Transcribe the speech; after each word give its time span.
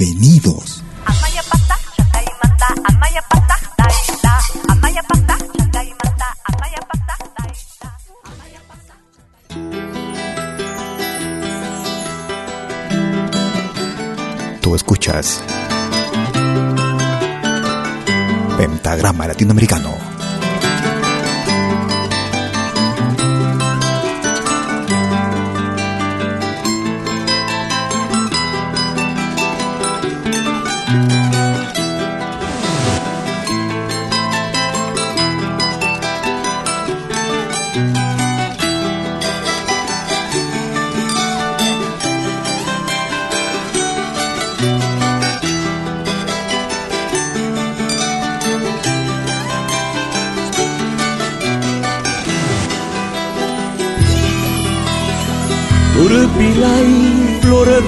Bienvenidos. 0.00 0.82
Tú 14.62 14.74
escuchas 14.74 15.42
Pentagrama 18.56 19.26
Latinoamericano. 19.26 20.09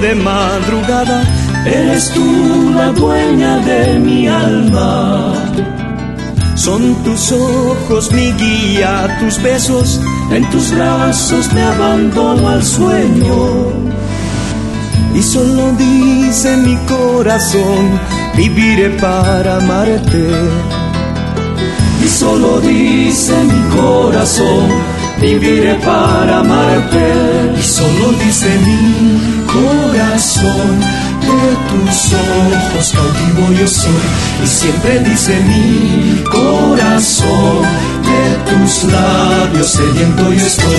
De 0.03 0.17
madrugada, 0.17 1.23
eres 1.65 2.11
tú 2.11 2.73
la 2.75 2.91
dueña 2.91 3.59
de 3.59 4.01
mi 4.01 4.27
alma. 4.27 5.33
Son 6.57 6.95
tus 7.05 7.31
ojos 7.31 8.11
mi 8.13 8.33
guía, 8.33 9.17
tus 9.21 9.41
besos, 9.41 10.01
en 10.33 10.49
tus 10.51 10.73
brazos 10.73 11.53
me 11.53 11.63
abandono 11.63 12.49
al 12.49 12.65
sueño. 12.65 13.73
Y 15.15 15.23
solo 15.23 15.73
dice 15.79 16.57
mi 16.57 16.77
corazón, 16.95 18.01
viviré 18.37 18.91
para 18.99 19.59
amarte. 19.59 20.29
Y 22.05 22.09
solo 22.09 22.61
dice 22.61 23.35
mi 23.45 23.77
corazón, 23.77 24.67
viviré 25.21 25.75
para 25.77 26.41
amarte. 26.41 27.07
Y 27.57 27.63
solo 27.63 28.13
dice 28.25 28.49
mi 28.67 29.42
corazón, 29.53 30.81
de 31.21 31.43
tus 31.69 32.13
ojos 32.13 32.93
cautivo 32.93 33.53
yo 33.59 33.69
soy. 33.69 34.07
Y 34.43 34.47
siempre 34.47 35.01
dice 35.01 35.35
mi 35.41 36.23
corazón, 36.25 37.63
de 38.09 38.23
tus 38.51 38.85
labios 38.85 39.69
sediento 39.69 40.33
yo 40.33 40.47
estoy. 40.47 40.73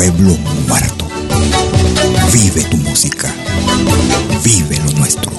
Pueblo 0.00 0.34
muerto. 0.66 1.04
Vive 2.32 2.64
tu 2.70 2.78
música. 2.78 3.28
Vive 4.42 4.78
lo 4.78 4.92
nuestro. 4.92 5.30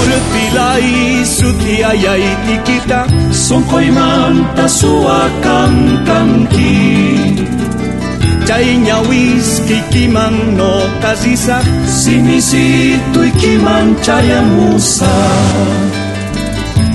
Urpilai 0.00 1.26
sutiayai 1.26 2.36
tikita 2.46 3.04
son 3.30 3.64
koimanta 3.64 4.64
suakan 4.68 6.04
kanki 6.08 7.09
Chaiña 8.50 8.98
whisky 9.08 9.78
kiman 9.92 10.56
no 10.58 10.82
kasisa 11.00 11.62
Simisito 11.86 13.24
y 13.24 13.30
kiman 13.40 13.94
chayamusa 14.02 15.12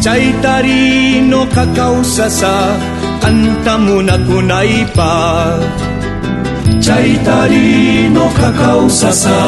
Chaitari 0.04 1.22
no 1.22 1.48
kakausasa 1.56 2.76
Kantamuna 3.22 4.18
kunaipa 4.28 5.12
Chaitari 6.84 8.10
no 8.12 8.28
kakausasa 8.36 9.40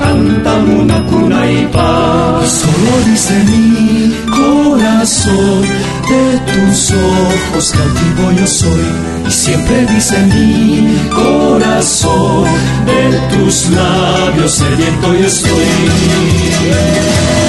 Kantamuna 0.00 0.98
kunaipa 1.10 1.88
Solo 2.48 2.94
dice 3.04 3.36
mi 3.44 4.08
corazón 4.24 5.64
De 6.08 6.24
tus 6.48 6.92
ojos 6.92 7.72
cautivo 7.76 8.40
yo 8.40 8.46
soy 8.46 9.11
siempre 9.32 9.86
dice 9.86 10.18
mi 10.26 11.08
corazón, 11.10 12.44
de 12.84 13.36
tus 13.36 13.70
labios 13.70 14.52
sediento 14.52 15.14
yo 15.14 15.26
estoy. 15.26 17.41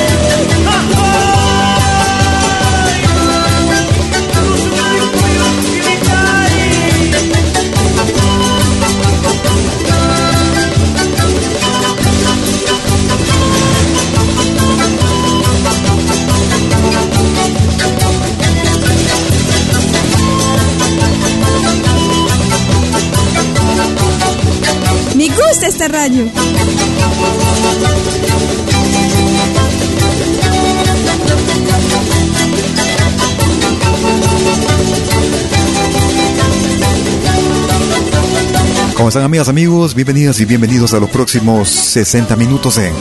¿Cómo 38.96 39.10
están 39.10 39.24
amigas, 39.24 39.50
amigos? 39.50 39.96
Bienvenidas 39.96 40.40
y 40.40 40.46
bienvenidos 40.46 40.94
a 40.94 41.00
los 41.00 41.10
próximos 41.10 41.70
60 41.70 42.36
minutos 42.36 42.78
en 42.78 42.94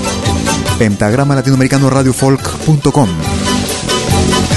Pentagrama 0.79 1.35
Latinoamericano 1.35 1.91
Radio 1.91 2.13
Folk.com 2.13 3.09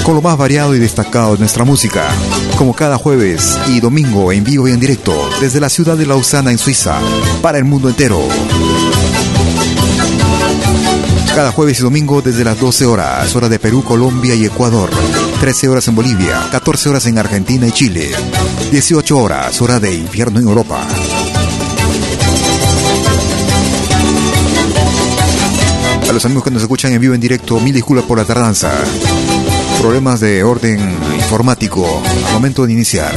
con 0.02 0.14
lo 0.14 0.22
más 0.22 0.38
variado 0.38 0.74
y 0.74 0.78
destacado 0.78 1.32
de 1.32 1.40
nuestra 1.40 1.64
música 1.64 2.08
como 2.56 2.74
cada 2.74 2.96
jueves 2.96 3.58
y 3.68 3.80
domingo 3.80 4.32
en 4.32 4.42
vivo 4.42 4.66
y 4.66 4.72
en 4.72 4.80
directo 4.80 5.14
desde 5.40 5.60
la 5.60 5.68
ciudad 5.68 5.96
de 5.96 6.06
Lausana 6.06 6.50
en 6.50 6.58
Suiza, 6.58 6.98
para 7.42 7.58
el 7.58 7.64
mundo 7.64 7.88
entero. 7.88 8.20
Cada 11.34 11.52
jueves 11.52 11.78
y 11.80 11.82
domingo 11.82 12.22
desde 12.22 12.44
las 12.44 12.58
12 12.58 12.86
horas, 12.86 13.36
hora 13.36 13.48
de 13.48 13.58
Perú, 13.58 13.84
Colombia 13.84 14.34
y 14.34 14.46
Ecuador. 14.46 14.90
13 15.40 15.68
horas 15.68 15.86
en 15.88 15.96
Bolivia, 15.96 16.48
14 16.50 16.88
horas 16.88 17.06
en 17.06 17.18
Argentina 17.18 17.66
y 17.66 17.72
Chile. 17.72 18.10
18 18.70 19.18
horas, 19.18 19.60
hora 19.60 19.78
de 19.78 19.94
invierno 19.94 20.40
en 20.40 20.48
Europa. 20.48 20.86
A 26.08 26.12
los 26.12 26.24
amigos 26.24 26.44
que 26.44 26.50
nos 26.50 26.62
escuchan 26.62 26.92
en 26.92 27.00
vivo 27.00 27.14
en 27.14 27.20
directo, 27.20 27.60
mil 27.60 27.74
disculpas 27.74 28.06
por 28.06 28.16
la 28.16 28.24
tardanza 28.24 28.72
problemas 29.86 30.18
de 30.18 30.42
orden 30.42 30.80
informático 31.14 31.86
momento 32.32 32.66
de 32.66 32.72
iniciar. 32.72 33.14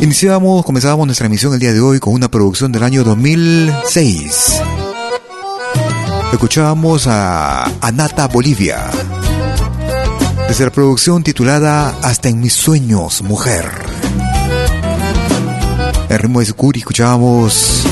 Iniciamos, 0.00 0.64
comenzábamos 0.64 1.04
nuestra 1.04 1.26
emisión 1.26 1.52
el 1.52 1.60
día 1.60 1.74
de 1.74 1.80
hoy 1.80 2.00
con 2.00 2.14
una 2.14 2.30
producción 2.30 2.72
del 2.72 2.84
año 2.84 3.04
2006. 3.04 4.62
Escuchábamos 6.32 7.06
a 7.06 7.64
Anata 7.82 8.28
Bolivia. 8.28 8.90
Desde 10.48 10.64
la 10.64 10.72
producción 10.72 11.22
titulada 11.22 11.94
Hasta 12.02 12.30
en 12.30 12.40
mis 12.40 12.54
sueños, 12.54 13.20
mujer. 13.20 13.70
El 16.08 16.18
ritmo 16.18 16.40
de 16.40 16.46
Sukuri 16.46 16.78
escuchábamos 16.78 17.82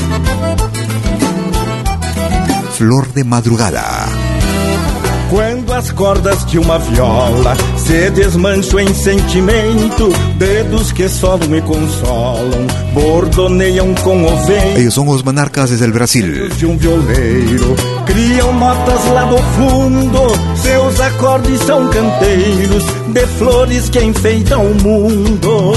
Flor 2.75 3.13
de 3.13 3.23
Madrugada. 3.23 4.07
Quando 5.29 5.73
as 5.73 5.91
cordas 5.91 6.43
de 6.45 6.59
uma 6.59 6.77
viola 6.77 7.55
se 7.85 8.09
desmancham 8.11 8.79
em 8.79 8.93
sentimento, 8.93 10.09
dedos 10.37 10.91
que 10.91 11.07
só 11.09 11.37
me 11.37 11.61
consolam, 11.61 12.67
bordoneiam 12.93 13.93
com 13.95 14.23
o 14.23 14.45
vento. 14.45 14.79
Ellos 14.79 14.93
son 14.93 15.07
os 15.09 15.23
monarcas 15.23 15.69
desde 15.69 15.85
el 15.85 15.91
Brasil. 15.91 16.49
De 16.57 16.65
um 16.65 16.77
violeiro, 16.77 17.75
criam 18.05 18.53
notas 18.53 19.05
lá 19.11 19.25
do 19.25 19.37
fundo, 19.37 20.19
seus 20.55 20.99
acordes 20.99 21.59
são 21.61 21.89
canteiros 21.89 22.83
de 23.07 23.27
flores 23.37 23.89
que 23.89 23.99
enfeitam 24.03 24.65
o 24.65 24.75
mundo. 24.81 25.73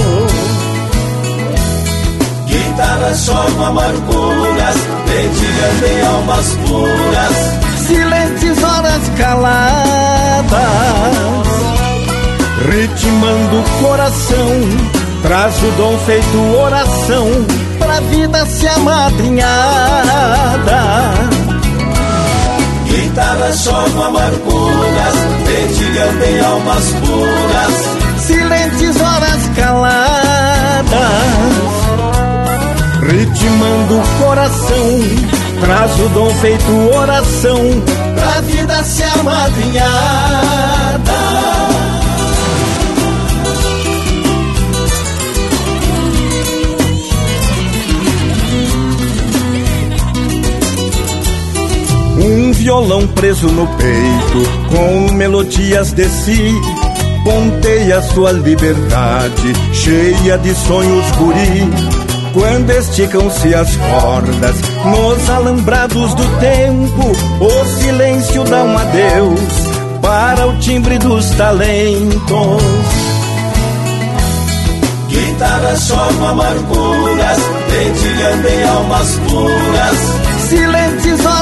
Guitarras 2.47 3.19
só 3.19 3.47
amarguras, 3.67 4.77
dedilhas 5.07 5.91
em 5.91 6.07
almas 6.07 6.47
puras 6.69 7.67
silentes 7.87 8.63
horas 8.65 9.03
caladas, 9.17 10.47
ritmando 12.71 13.61
o 13.61 13.63
coração, 13.83 14.49
traz 15.23 15.63
o 15.63 15.71
dom 15.73 15.99
feito 15.99 16.57
oração, 16.59 17.27
pra 17.79 18.01
vida 18.01 18.45
se 18.47 18.67
amadrinhada. 18.67 19.47
Guitarra 22.87 23.53
só 23.53 23.85
com 23.91 24.03
amarguras, 24.03 25.15
dedilhando 25.45 26.25
em 26.25 26.41
almas 26.41 26.93
puras, 26.93 27.75
silentes 28.19 29.01
horas 29.01 29.51
caladas, 29.57 30.87
ritmando 33.03 33.99
o 33.99 34.25
coração 34.25 35.37
Traz 35.61 35.99
o 36.01 36.09
dom 36.11 36.31
feito 36.35 36.71
oração 36.95 37.59
Pra 38.15 38.41
vida 38.43 38.85
se 38.85 39.03
amadrinhada 39.03 40.76
Um 52.27 52.53
violão 52.53 53.07
preso 53.07 53.47
no 53.47 53.69
peito, 53.69 54.69
com 54.69 55.13
melodias 55.13 55.93
de 55.93 56.09
si, 56.09 56.53
ponteia 57.23 58.03
sua 58.03 58.33
liberdade, 58.33 59.53
cheia 59.73 60.37
de 60.37 60.53
sonhos 60.53 61.09
guri. 61.13 61.71
Quando 62.35 62.71
esticam-se 62.71 63.55
as 63.55 63.77
cordas 63.77 64.57
nos 64.85 65.31
alambrados 65.31 66.15
do 66.15 66.41
tempo, 66.41 67.13
o 67.45 67.81
silêncio 67.81 68.43
dá 68.43 68.65
um 68.65 68.77
adeus 68.77 69.41
para 70.03 70.49
o 70.49 70.59
timbre 70.59 70.99
dos 70.99 71.31
talentos. 71.31 72.63
Guitarra 75.09 75.77
só 75.77 76.09
com 76.19 76.27
amarguras, 76.27 77.39
dedilhando 77.71 78.49
em 78.49 78.65
almas 78.65 79.17
puras, 79.29 80.49
silentes 80.49 80.86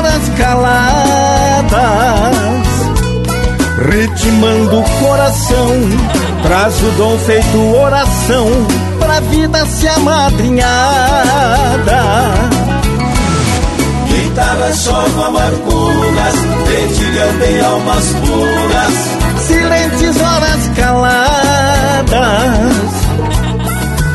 horas 0.05 0.29
caladas, 0.37 1.73
ritmando 3.91 4.81
o 4.81 4.85
coração, 5.01 5.69
traz 6.43 6.75
o 6.83 6.91
dom 6.99 7.19
feito 7.19 7.75
oração 7.75 8.47
pra 8.99 9.21
vida 9.21 9.65
se 9.65 9.89
amadrinhada. 9.89 10.69
Guitarra 14.07 14.73
só 14.75 15.07
com 15.15 15.23
amarguras, 15.23 16.35
dedilhando 16.69 17.45
em 17.45 17.61
almas 17.65 18.05
puras, 18.27 18.95
silentes 19.47 20.21
horas 20.21 20.71
caladas, 20.77 22.13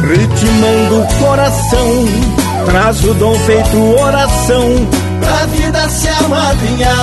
ritmando 0.07 1.01
o 1.01 1.07
coração, 1.19 2.06
traz 2.65 3.03
o 3.03 3.13
dom 3.15 3.33
feito 3.39 3.77
oração, 4.00 4.99
pra 5.19 5.45
vida 5.45 5.89
se 5.89 6.10
amadrinhada. 6.10 7.00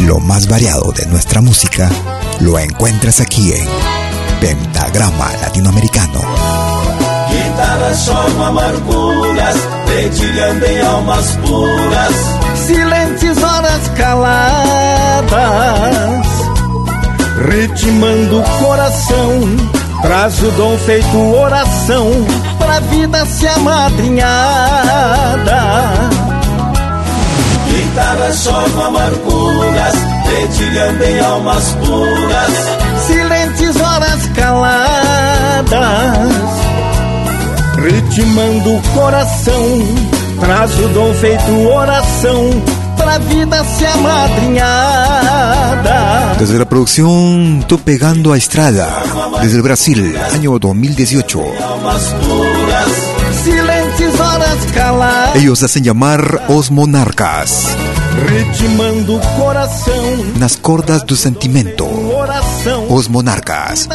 Lo 0.00 0.18
más 0.18 0.48
variado 0.48 0.92
de 0.92 1.06
nuestra 1.06 1.40
música 1.40 1.88
lo 2.40 2.58
encuentras 2.58 3.20
aquí 3.20 3.52
en 3.52 3.68
Pentagrama 4.40 5.30
Latinoamericano. 5.42 6.20
Guitarras 7.30 7.98
son 7.98 8.42
amarguras, 8.42 9.56
dedilhando 9.86 10.66
em 10.66 10.80
almas 10.80 11.38
puras. 11.46 12.12
Silentes 12.66 13.42
horas 13.42 13.90
caladas, 13.96 15.26
ritmando 17.46 18.40
o 18.40 18.44
coração. 18.64 19.79
Traz 20.02 20.42
o 20.42 20.50
dom 20.52 20.78
feito 20.78 21.16
oração, 21.34 22.10
pra 22.58 22.80
vida 22.80 23.24
se 23.26 23.46
amadrinhada 23.46 25.00
só 28.32 28.64
com 28.74 28.82
amarguras, 28.82 29.94
dedilhando 30.24 31.04
em 31.04 31.20
almas 31.20 31.72
puras. 31.72 32.52
Silentes 33.06 33.76
horas 33.80 34.26
caladas, 34.34 35.78
ritmando 37.76 38.76
o 38.76 38.82
coração, 38.94 39.78
traz 40.40 40.78
o 40.78 40.88
dom 40.88 41.12
feito 41.14 41.68
oração. 41.68 42.79
Vida 43.18 43.64
se 43.64 43.86
amadrinhada. 43.86 44.70
Desde 46.38 46.58
la 46.58 46.68
producción 46.68 47.64
Tú 47.66 47.78
Pegando 47.78 48.32
a 48.32 48.36
Estrada, 48.36 49.02
desde 49.42 49.56
el 49.56 49.62
Brasil, 49.62 50.16
año 50.32 50.58
2018. 50.58 51.42
Silentes 53.44 54.20
horas 54.20 54.56
caladas. 54.74 55.36
Ellos 55.36 55.62
hacen 55.62 55.82
llamar 55.82 56.44
Os 56.48 56.70
Monarcas. 56.70 57.76
Nas 60.38 60.56
cordas 60.56 61.04
do 61.06 61.16
sentimento. 61.16 61.86
Os 62.88 63.08
Monarcas. 63.08 63.88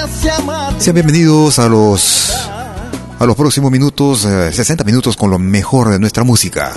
Sean 0.79 0.93
bienvenidos 0.93 1.59
a 1.59 1.67
los 1.67 2.33
a 3.17 3.25
los 3.25 3.35
próximos 3.35 3.71
minutos, 3.71 4.21
60 4.21 4.83
eh, 4.83 4.85
minutos 4.85 5.15
con 5.15 5.31
lo 5.31 5.39
mejor 5.39 5.89
de 5.89 5.99
nuestra 5.99 6.23
música. 6.23 6.73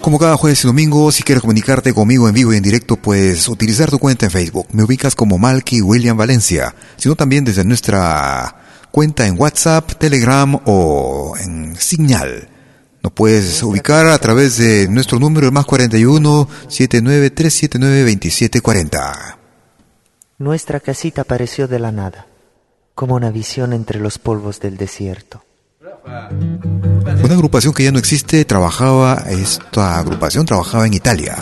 Como 0.00 0.18
cada 0.18 0.36
jueves 0.36 0.62
y 0.64 0.66
domingo, 0.68 1.10
si 1.10 1.22
quieres 1.22 1.42
comunicarte 1.42 1.92
conmigo 1.92 2.28
en 2.28 2.34
vivo 2.34 2.52
y 2.52 2.56
en 2.56 2.62
directo, 2.62 2.96
puedes 2.96 3.48
utilizar 3.48 3.90
tu 3.90 3.98
cuenta 3.98 4.26
en 4.26 4.30
Facebook. 4.30 4.68
Me 4.72 4.84
ubicas 4.84 5.14
como 5.14 5.38
Malky 5.38 5.82
William 5.82 6.16
Valencia, 6.16 6.74
sino 6.96 7.16
también 7.16 7.44
desde 7.44 7.64
nuestra 7.64 8.56
cuenta 8.92 9.26
en 9.26 9.38
WhatsApp, 9.38 9.92
Telegram 9.98 10.58
o 10.64 11.34
en 11.38 11.76
Signal. 11.76 12.48
Nos 13.02 13.12
puedes 13.12 13.62
ubicar 13.62 14.06
a 14.06 14.18
través 14.18 14.56
de 14.58 14.88
nuestro 14.88 15.18
número 15.18 15.50
más 15.50 15.66
41 15.66 16.48
79 16.68 17.30
379 17.30 17.98
2740. 18.12 19.38
Nuestra 20.38 20.78
casita 20.78 21.22
apareció 21.22 21.66
de 21.66 21.80
la 21.80 21.90
nada, 21.90 22.28
como 22.94 23.16
una 23.16 23.30
visión 23.30 23.72
entre 23.72 23.98
los 23.98 24.18
polvos 24.18 24.60
del 24.60 24.76
desierto. 24.76 25.42
Una 27.22 27.34
agrupación 27.34 27.74
que 27.74 27.84
ya 27.84 27.92
no 27.92 27.98
existe 27.98 28.44
trabajaba, 28.44 29.24
esta 29.28 29.98
agrupación 29.98 30.46
trabajaba 30.46 30.86
en 30.86 30.94
Italia. 30.94 31.36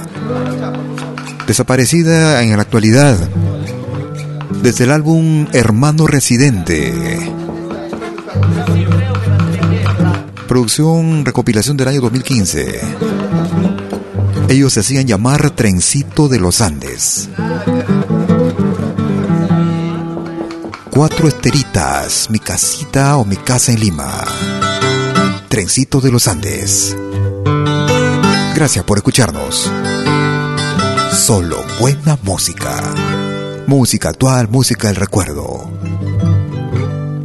Desaparecida 1.46 2.42
en 2.42 2.56
la 2.56 2.62
actualidad. 2.62 3.16
Desde 4.62 4.84
el 4.84 4.90
álbum 4.90 5.46
Hermano 5.52 6.06
Residente. 6.06 6.92
Producción 10.48 11.24
recopilación 11.24 11.76
del 11.76 11.88
año 11.88 12.00
2015. 12.00 12.80
Ellos 14.48 14.72
se 14.72 14.80
hacían 14.80 15.06
llamar 15.06 15.50
Trencito 15.50 16.28
de 16.28 16.38
los 16.38 16.60
Andes. 16.60 17.28
Cuatro 20.96 21.28
esteritas, 21.28 22.30
mi 22.30 22.38
casita 22.38 23.18
o 23.18 23.26
mi 23.26 23.36
casa 23.36 23.70
en 23.70 23.80
Lima. 23.80 24.24
Trencito 25.46 26.00
de 26.00 26.10
los 26.10 26.26
Andes. 26.26 26.96
Gracias 28.54 28.82
por 28.82 28.96
escucharnos. 28.96 29.70
Solo 31.12 31.62
buena 31.78 32.18
música. 32.22 32.82
Música 33.66 34.08
actual, 34.08 34.48
música 34.48 34.88
del 34.88 34.96
recuerdo. 34.96 35.70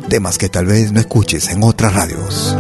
Temas 0.10 0.38
que 0.38 0.50
tal 0.50 0.66
vez 0.66 0.92
no 0.92 1.00
escuches 1.00 1.48
en 1.48 1.64
otras 1.64 1.94
radios. 1.94 2.54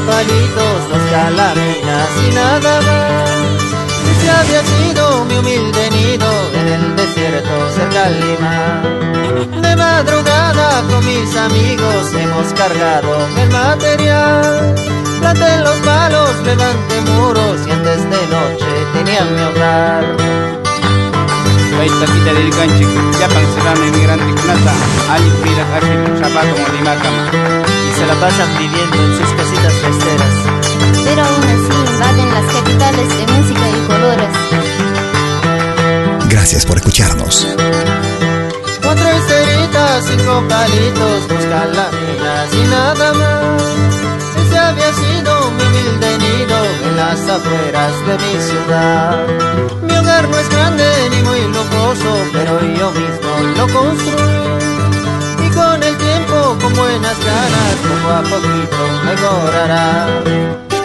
Palitos, 0.00 0.88
dos 0.90 1.02
calaminas 1.10 2.08
y 2.28 2.34
nada 2.34 2.80
más. 2.82 3.30
Ese 4.12 4.30
había 4.30 4.62
sido 4.64 5.24
mi 5.24 5.38
humilde 5.38 5.90
nido 5.90 6.28
en 6.54 6.68
el 6.68 6.96
desierto 6.96 7.70
cerca 7.74 8.08
de 8.08 8.20
Lima. 8.20 8.82
De 9.62 9.76
madrugada 9.76 10.82
con 10.88 11.04
mis 11.04 11.36
amigos 11.36 12.12
hemos 12.14 12.52
cargado 12.54 13.16
el 13.38 13.50
material. 13.50 14.74
Planté 15.20 15.58
los 15.58 15.76
palos, 15.76 16.30
levanté 16.44 17.00
muros 17.02 17.66
y 17.66 17.70
antes 17.70 17.95
Baita 21.86 22.12
kita 22.12 22.32
del 22.34 22.50
canche, 22.50 22.84
ya 23.20 23.28
serrano 23.30 23.84
inmigrante 23.86 24.24
kunata, 24.40 24.72
ali 25.12 25.30
pira 25.42 25.64
haki 25.70 25.94
zapato 26.18 26.54
como 26.56 26.68
limakama 26.74 27.22
se 27.96 28.06
la 28.06 28.14
pasan 28.14 28.58
viviendo 28.58 28.96
en 29.04 29.12
sus 29.16 29.30
casitas 29.38 29.72
festeras. 29.72 30.34
Pero 31.04 31.22
aún 31.22 31.44
así 31.54 31.74
invaden 31.92 32.28
las 32.34 32.46
capitales 32.52 33.08
de 33.08 33.24
música 33.32 33.66
y 33.70 33.86
colores. 33.86 34.32
Gracias 36.28 36.66
por 36.66 36.76
escucharnos. 36.78 37.46
Cuatro 38.82 39.08
esteritas, 39.08 40.04
cinco 40.08 40.42
palitos, 40.48 41.28
dos 41.28 41.44
calaminas 41.44 42.52
y 42.52 42.62
nada 42.68 43.12
más. 43.14 43.62
Ese 44.42 44.58
había 44.58 44.92
sido 44.92 45.50
mi 45.52 45.62
humilde 45.62 46.18
nido 46.18 46.56
en 46.84 46.96
las 46.96 47.20
afueras 47.28 47.94
de 48.06 48.14
mi 48.18 48.42
ciudad. 48.42 49.85
No 50.06 50.38
es 50.38 50.48
grande 50.48 50.84
ni 51.10 51.22
muy 51.22 51.40
lujoso, 51.48 52.16
pero 52.32 52.60
yo 52.60 52.92
mismo 52.92 53.30
lo 53.56 53.66
construí 53.72 55.50
con 55.52 55.82
el 55.82 55.96
tiempo, 55.96 56.56
con 56.62 56.74
buenas 56.74 57.16
ganas, 57.24 57.74
poco 57.82 58.12
a 58.12 58.22
poquito 58.22 58.76
mejorará. 59.04 60.75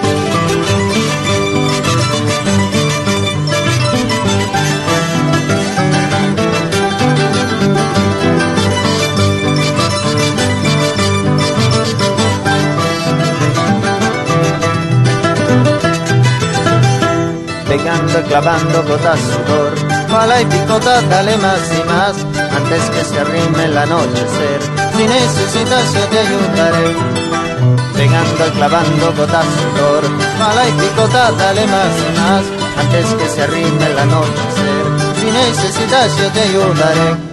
Pegando, 17.71 18.21
clavando 18.23 18.83
gotas 18.83 19.19
sudor, 19.21 19.73
pala 20.09 20.41
y 20.41 20.45
picota, 20.45 21.01
dale 21.03 21.37
más 21.37 21.61
y 21.71 21.83
más, 21.87 22.15
antes 22.57 22.83
que 22.89 23.05
se 23.05 23.17
arrime 23.17 23.63
el 23.63 23.77
anochecer. 23.77 24.59
Si 24.93 25.03
necesitas 25.05 25.93
yo 25.93 26.03
te 26.11 26.19
ayudaré. 26.19 26.87
Pegando, 27.95 28.43
clavando 28.55 29.13
gotas 29.15 29.45
sudor, 29.55 30.03
pala 30.37 30.67
y 30.67 30.71
picota, 30.81 31.31
dale 31.31 31.65
más 31.67 31.93
y 32.07 32.19
más, 32.19 32.43
antes 32.81 33.05
que 33.13 33.29
se 33.29 33.41
arrime 33.43 33.85
el 33.85 33.99
anochecer. 33.99 34.83
Si 35.21 35.31
necesitas 35.31 36.17
yo 36.17 36.27
te 36.29 36.41
ayudaré. 36.41 37.30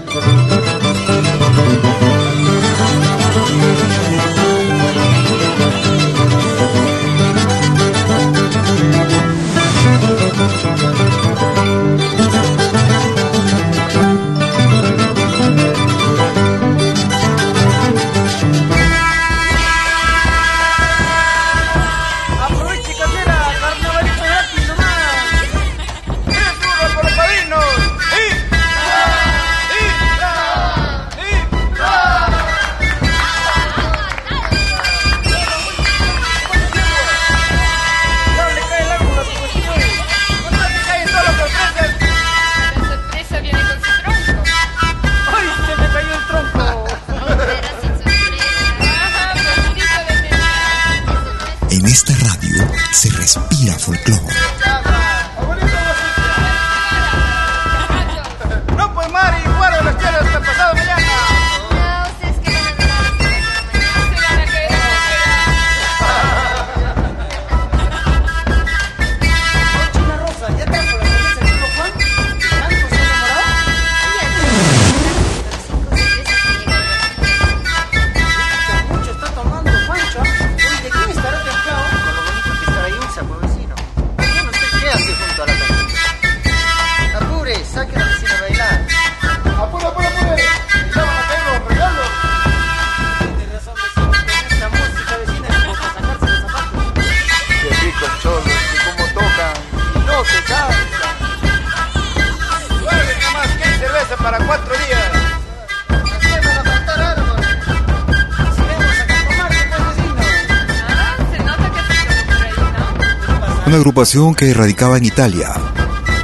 Agrupación 113.79 114.35
que 114.35 114.53
radicaba 114.53 114.99
en 114.99 115.05
Italia, 115.05 115.53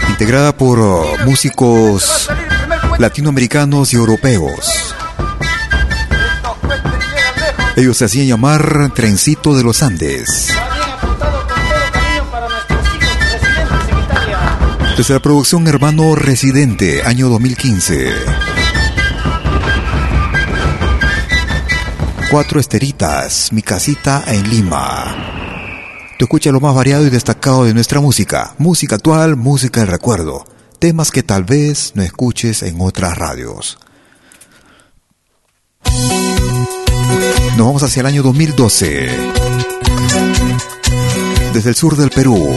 integrada 0.08 0.56
por 0.56 0.80
uh, 0.80 1.04
músicos 1.24 2.28
latinoamericanos 2.98 3.92
y 3.92 3.96
europeos. 3.96 4.94
Ellos 7.76 7.96
se 7.96 8.06
hacían 8.06 8.26
llamar 8.26 8.92
Trencito 8.94 9.56
de 9.56 9.62
los 9.62 9.82
Andes. 9.82 10.48
Desde 14.96 15.14
la 15.14 15.20
producción 15.20 15.66
Hermano 15.66 16.14
Residente, 16.16 17.02
año 17.04 17.28
2015. 17.28 18.12
Cuatro 22.30 22.58
Esteritas, 22.58 23.52
mi 23.52 23.62
casita 23.62 24.24
en 24.26 24.48
Lima. 24.50 25.33
Tú 26.24 26.26
escuchas 26.26 26.54
lo 26.54 26.60
más 26.60 26.74
variado 26.74 27.06
y 27.06 27.10
destacado 27.10 27.66
de 27.66 27.74
nuestra 27.74 28.00
música. 28.00 28.54
Música 28.56 28.96
actual, 28.96 29.36
música 29.36 29.80
del 29.80 29.90
recuerdo. 29.90 30.46
Temas 30.78 31.10
que 31.10 31.22
tal 31.22 31.44
vez 31.44 31.92
no 31.96 32.02
escuches 32.02 32.62
en 32.62 32.80
otras 32.80 33.18
radios. 33.18 33.78
Nos 37.58 37.66
vamos 37.66 37.82
hacia 37.82 38.00
el 38.00 38.06
año 38.06 38.22
2012. 38.22 39.10
Desde 41.52 41.68
el 41.68 41.74
sur 41.74 41.94
del 41.94 42.08
Perú. 42.08 42.56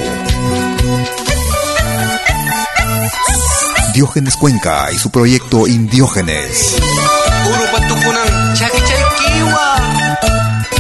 Diógenes 3.94 4.38
Cuenca 4.38 4.94
y 4.94 4.98
su 4.98 5.12
proyecto 5.12 5.68
Indiógenes. 5.68 6.78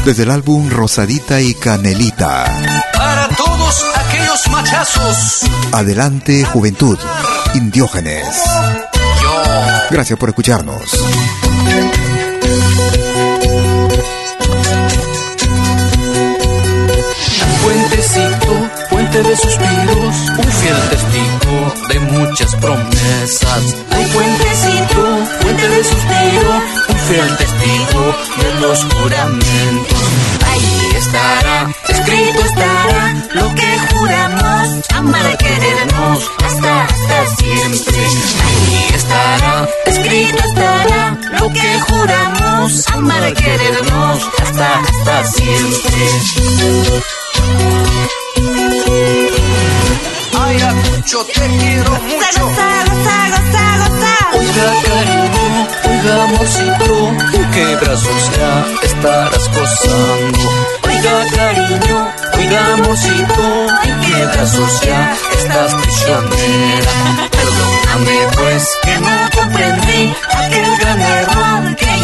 Desde 0.08 0.24
el 0.24 0.32
álbum 0.32 0.70
Rosadita 0.70 1.42
y 1.42 1.54
Canelita. 1.54 2.46
Para 2.94 3.28
todos 3.28 3.86
aquellos 3.94 4.48
machazos. 4.50 5.42
Adelante, 5.74 6.46
juventud. 6.46 6.98
Indiógenes. 7.56 8.26
Gracias 9.92 10.18
por 10.18 10.30
escucharnos. 10.30 10.82
Puentecito, 17.64 18.70
puente 18.90 19.24
de 19.24 19.36
suspiros, 19.36 20.16
un 20.38 20.52
fiel 20.54 20.78
testigo 20.90 21.74
de 21.90 22.00
muchas 22.00 22.56
promesas. 22.56 23.76
Hay 23.92 24.06
puentecito, 24.06 25.28
puente 25.42 25.68
de 25.68 25.84
suspiros, 25.84 26.87
fiel 27.08 27.38
testigo 27.38 28.16
de 28.38 28.62
los 28.62 28.84
juramentos. 28.84 30.00
Ahí 30.46 30.90
estará, 30.98 31.70
escrito 31.88 32.42
estará 32.42 33.14
lo 33.34 33.56
que 33.56 33.80
juramos, 33.92 34.82
amar 34.94 35.38
querernos 35.38 36.32
hasta, 36.44 36.84
hasta 36.84 37.36
siempre. 37.38 37.98
Ahí 38.46 38.88
estará, 38.94 39.68
escrito 39.86 40.44
estará 40.44 41.18
lo 41.40 41.50
que 41.50 41.80
juramos, 41.80 42.88
amar 42.90 43.34
querernos 43.34 44.30
hasta, 44.42 44.80
hasta 44.80 45.24
siempre. 45.24 46.08
Ay, 51.08 51.14
Acucho, 51.14 51.26
te 51.26 51.34
quiero 51.34 51.92
mucho. 51.92 52.46
Oiga, 54.34 54.68
cariño, 54.84 55.68
oiga, 55.86 56.24
amorcito, 56.24 56.96
¿en 57.34 57.52
qué 57.52 57.76
brazos 57.78 58.32
ya 58.38 58.66
estarás 58.84 59.48
gozando? 59.54 60.50
Oiga, 60.84 61.26
cariño, 61.34 62.14
oiga, 62.38 62.74
amorcito, 62.74 63.68
¿en 63.84 64.00
qué 64.02 64.26
brazos 64.34 64.82
ya 64.82 65.16
estás 65.38 65.76
prisionera? 65.76 66.92
Perdóname, 67.32 68.18
pues, 68.36 68.64
que 68.84 69.00
no 69.00 69.30
comprendí 69.34 70.14
aquel 70.36 70.78
gran 70.78 71.02
error 71.02 71.37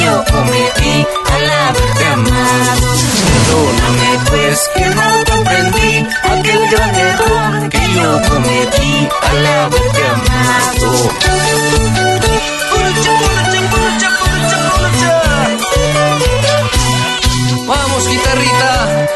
yo 0.03 0.23
cometí 0.31 1.07
al 1.31 1.49
haberte 1.49 2.05
amado. 2.05 2.87
Perdóname, 3.25 4.19
pues, 4.29 4.69
que 4.75 4.85
no 4.85 5.23
comprendí 5.31 6.07
aquel 6.23 6.69
gran 6.69 6.95
error 6.95 7.69
que 7.69 7.93
yo 7.95 8.21
cometí 8.29 9.09
al 9.21 9.45
haberte 9.45 10.01
amado. 10.15 11.09
Vamos, 17.67 18.07
guitarrita. 18.09 19.07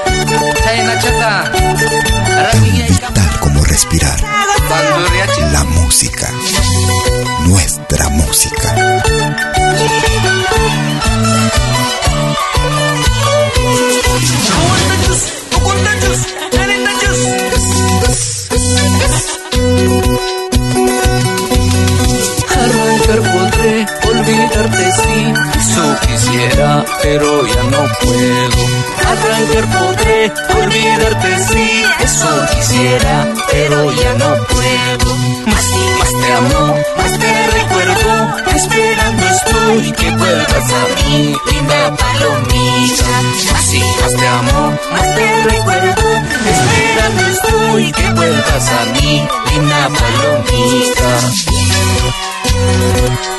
Chayna 0.64 1.00
chata. 1.00 1.52
Vital 2.88 3.40
como 3.40 3.64
respirar. 3.66 4.20
La 5.52 5.64
música. 5.64 6.30
Nuestra 7.46 8.10
música. 8.10 8.76
Pero 27.10 27.48
ya 27.48 27.63
no 27.63 27.82
puedo. 28.02 28.62
Arrancar 29.12 29.65
podré, 29.76 30.32
olvidarte 30.62 31.32
sí, 31.50 31.84
eso 32.04 32.30
quisiera, 32.54 33.34
pero 33.50 33.91
ya 33.93 34.13
no 34.13 34.30
puedo. 34.52 35.15
Más 35.46 35.67
y 35.72 35.86
más 36.00 36.12
te 36.22 36.34
amo, 36.34 36.76
más 36.98 37.13
te 37.20 37.32
recuerdo, 37.60 38.12
esperando 38.56 39.24
estoy 39.36 39.91
que 39.93 40.10
vuelvas 40.12 40.70
a 40.82 40.84
mí, 40.96 41.36
linda 41.52 41.96
palomita. 41.96 43.15
Más 43.54 43.74
y 43.74 43.80
más 44.02 44.13
te 44.20 44.28
amo, 44.28 44.78
más 44.91 45.15
te 45.15 45.43
recuerdo, 45.43 46.08
esperando 46.54 47.22
estoy 47.36 47.91
que 47.93 48.08
vuelvas 48.20 48.70
a 48.80 48.86
mí, 48.96 49.28
linda 49.52 49.89
palomita. 49.98 51.10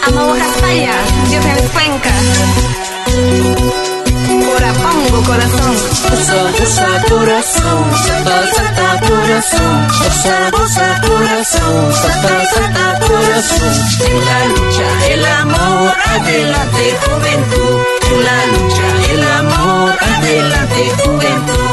Amo 0.07 0.35
Raspaya, 0.35 0.94
Dios 1.28 1.44
en 1.44 1.68
Cuenca. 1.68 2.88
Cora 3.18 4.72
pongo 4.74 5.22
corazón. 5.24 5.76
Goza, 6.11 6.38
goza 6.59 6.88
corazón, 7.09 7.85
salta, 8.07 8.37
salta 8.54 9.00
corazón, 9.09 9.88
goza, 9.98 10.50
goza 10.50 11.00
corazón, 11.07 11.92
salta, 11.92 12.44
salta 12.52 12.98
corazón. 13.07 13.72
En 14.07 14.24
la 14.24 14.38
lucha 14.46 15.07
el 15.11 15.24
amor, 15.26 15.92
adelante 16.14 16.98
juventud. 17.04 17.78
En 18.11 18.24
la 18.24 18.38
lucha 18.52 18.87
el 19.12 19.22
amor, 19.40 19.98
adelante 20.00 20.92
juventud. 21.04 21.67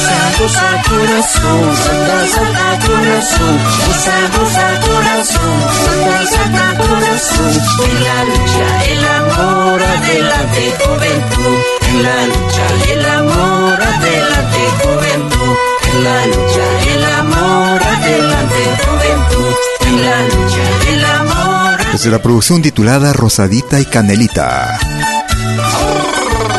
Goza, 0.00 0.32
goza 0.38 0.82
corazón, 0.88 1.76
salta, 1.76 2.26
salta 2.34 2.86
corazón, 2.86 3.58
goza, 3.86 4.16
goza 4.34 4.80
corazón, 4.80 5.56
salta, 5.84 6.26
salta 6.26 6.66
corazón. 6.78 7.52
En 7.84 8.04
la 8.04 8.24
lucha 8.24 8.84
el 8.86 9.04
amor, 9.04 9.82
adelante 9.82 10.62
juventud. 10.80 11.58
En 11.86 12.02
la 12.02 12.26
lucha 12.28 12.66
el 12.92 13.04
amor, 13.04 13.82
adelante 13.82 14.60
juventud. 14.82 15.56
En 15.92 16.04
la 16.04 16.26
lucha 16.26 16.66
el 16.94 17.04
amor, 17.04 17.82
adelante 17.82 18.60
juventud. 18.86 19.54
En 19.86 20.02
la 20.02 20.22
lucha 20.22 20.64
el 20.88 21.04
amor. 21.04 21.92
Desde 21.92 22.10
la 22.10 22.22
producción 22.22 22.62
titulada 22.62 23.12
Rosadita 23.12 23.78
y 23.80 23.84
Canelita. 23.84 24.78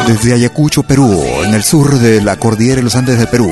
Desde 0.08 0.34
Ayacucho, 0.34 0.84
Perú, 0.84 1.24
en 1.44 1.54
el 1.54 1.64
sur 1.64 1.98
de 2.00 2.22
la 2.22 2.36
cordillera 2.36 2.78
de 2.78 2.84
los 2.84 2.96
Andes 2.96 3.20
de 3.20 3.28
Perú. 3.28 3.52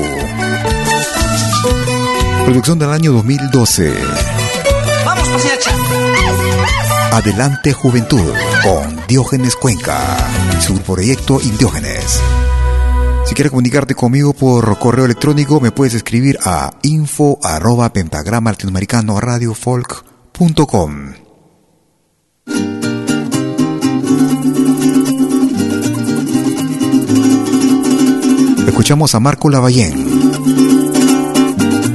Producción 2.44 2.78
del 2.78 2.90
año 2.90 3.12
2012. 3.12 3.92
Vamos. 5.04 5.28
Adelante 7.12 7.72
Juventud 7.72 8.32
con 8.62 9.00
Diógenes 9.06 9.56
Cuenca 9.56 10.16
su 10.60 10.78
proyecto 10.78 11.40
Indiógenes. 11.40 12.20
Si 13.26 13.34
quieres 13.34 13.50
comunicarte 13.50 13.94
conmigo 13.94 14.32
por 14.32 14.78
correo 14.78 15.04
electrónico, 15.04 15.60
me 15.60 15.70
puedes 15.70 15.94
escribir 15.94 16.38
a 16.44 16.72
info 16.82 17.38
arroba 17.42 17.92
pentagrama 17.92 18.50
latinoamericano 18.50 19.20
radiofolk.com. 19.20 21.14
Escuchamos 28.70 29.16
a 29.16 29.20
Marco 29.20 29.50
Lavallén. 29.50 29.92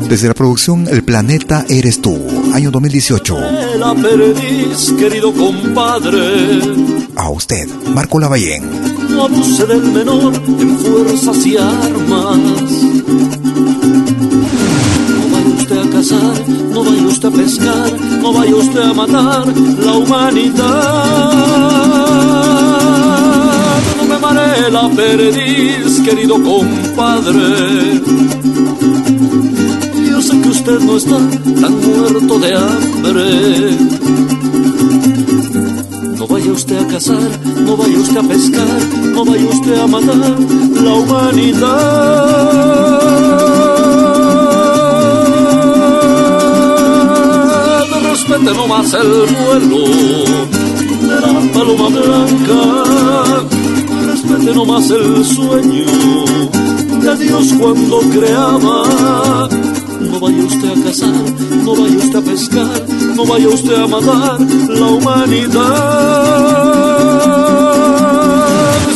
Desde 0.10 0.28
la 0.28 0.34
producción 0.34 0.86
El 0.90 1.06
Planeta 1.06 1.66
Eres 1.70 2.02
Tú, 2.02 2.20
año 2.54 2.70
2018. 2.70 3.38
La 3.80 3.96
perdiz, 3.96 4.94
querido 5.00 5.32
compadre. 5.34 6.60
A 7.16 7.30
usted, 7.30 7.66
Marco 7.94 8.20
Lavallén. 8.20 8.70
No 9.10 9.24
abuse 9.24 9.66
del 9.66 9.84
menor 9.84 10.34
en 10.36 10.78
fuerzas 10.80 11.46
y 11.46 11.56
armas. 11.56 12.38
No 15.08 15.30
vaya 15.32 15.48
usted 15.58 15.78
a 15.78 15.90
cazar, 15.90 16.50
no 16.50 16.84
vaya 16.84 17.08
usted 17.08 17.30
a 17.30 17.32
pescar, 17.32 18.02
no 18.22 18.34
vaya 18.34 18.56
usted 18.56 18.82
a 18.82 18.94
matar 18.94 19.48
la 19.48 19.94
humanidad. 19.94 21.36
Mare 24.26 24.72
la 24.72 24.90
perdiz, 24.90 26.00
querido 26.04 26.36
compadre. 26.42 28.02
Yo 30.10 30.20
sé 30.20 30.42
que 30.42 30.50
usted 30.50 30.80
no 30.80 30.98
está 30.98 31.18
tan 31.62 31.74
muerto 31.86 32.40
de 32.40 32.56
hambre. 32.56 33.28
No 36.18 36.26
vaya 36.26 36.52
usted 36.52 36.78
a 36.78 36.88
cazar, 36.88 37.30
no 37.68 37.78
vaya 37.78 38.00
usted 38.00 38.18
a 38.18 38.24
pescar, 38.24 38.80
no 39.14 39.26
vaya 39.26 39.48
usted 39.56 39.78
a 39.80 39.86
matar 39.86 40.36
la 40.86 40.94
humanidad. 41.02 41.76
Respete 48.10 48.52
nomás 48.60 48.92
el 48.94 49.12
vuelo 49.38 49.84
de 51.10 51.16
la 51.26 51.34
paloma 51.54 51.88
blanca, 51.90 52.60
respete 54.28 54.56
nomás 54.56 54.90
el 54.90 55.26
sueño 55.26 55.86
de 57.02 57.16
Dios 57.18 57.54
cuando 57.60 58.00
creaba 58.00 59.50
no 60.00 60.20
vaya 60.20 60.44
usted 60.44 60.70
a 60.70 60.84
cazar, 60.84 61.24
no 61.64 61.76
vaya 61.76 61.98
usted 61.98 62.16
a 62.16 62.22
pescar, 62.22 62.86
no 63.16 63.26
vaya 63.26 63.48
usted 63.50 63.76
a 63.76 63.88
matar 63.88 64.40
la 64.70 64.88
humanidad. 64.88 65.62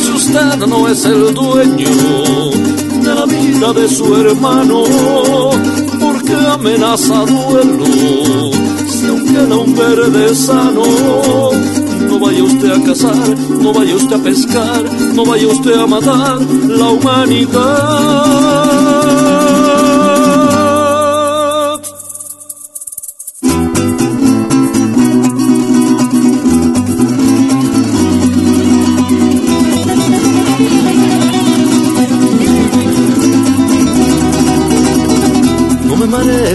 Si 0.02 0.10
usted 0.12 0.66
no 0.66 0.88
es 0.88 1.04
el 1.04 1.34
dueño 1.34 2.50
de 3.02 3.14
la 3.14 3.26
vida 3.26 3.72
de 3.72 3.88
su 3.88 4.16
hermano, 4.16 4.84
porque 5.98 6.34
amenaza 6.34 7.24
duelo, 7.24 7.86
si 8.88 9.06
aún 9.06 9.24
queda 9.26 9.56
un 9.56 9.74
verde 9.74 10.34
sano. 10.34 11.79
No 12.10 12.18
vaya 12.18 12.42
usted 12.42 12.70
a 12.72 12.82
cazar, 12.82 13.38
no 13.62 13.72
vaya 13.72 13.94
usted 13.94 14.16
a 14.16 14.18
pescar, 14.18 14.82
no 15.14 15.24
vaya 15.24 15.46
usted 15.46 15.74
a 15.74 15.86
matar 15.86 16.40
la 16.66 16.90
humanidad. 16.90 18.40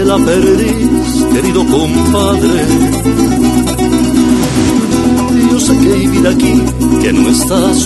la 0.04 0.18
perdiz, 0.18 0.65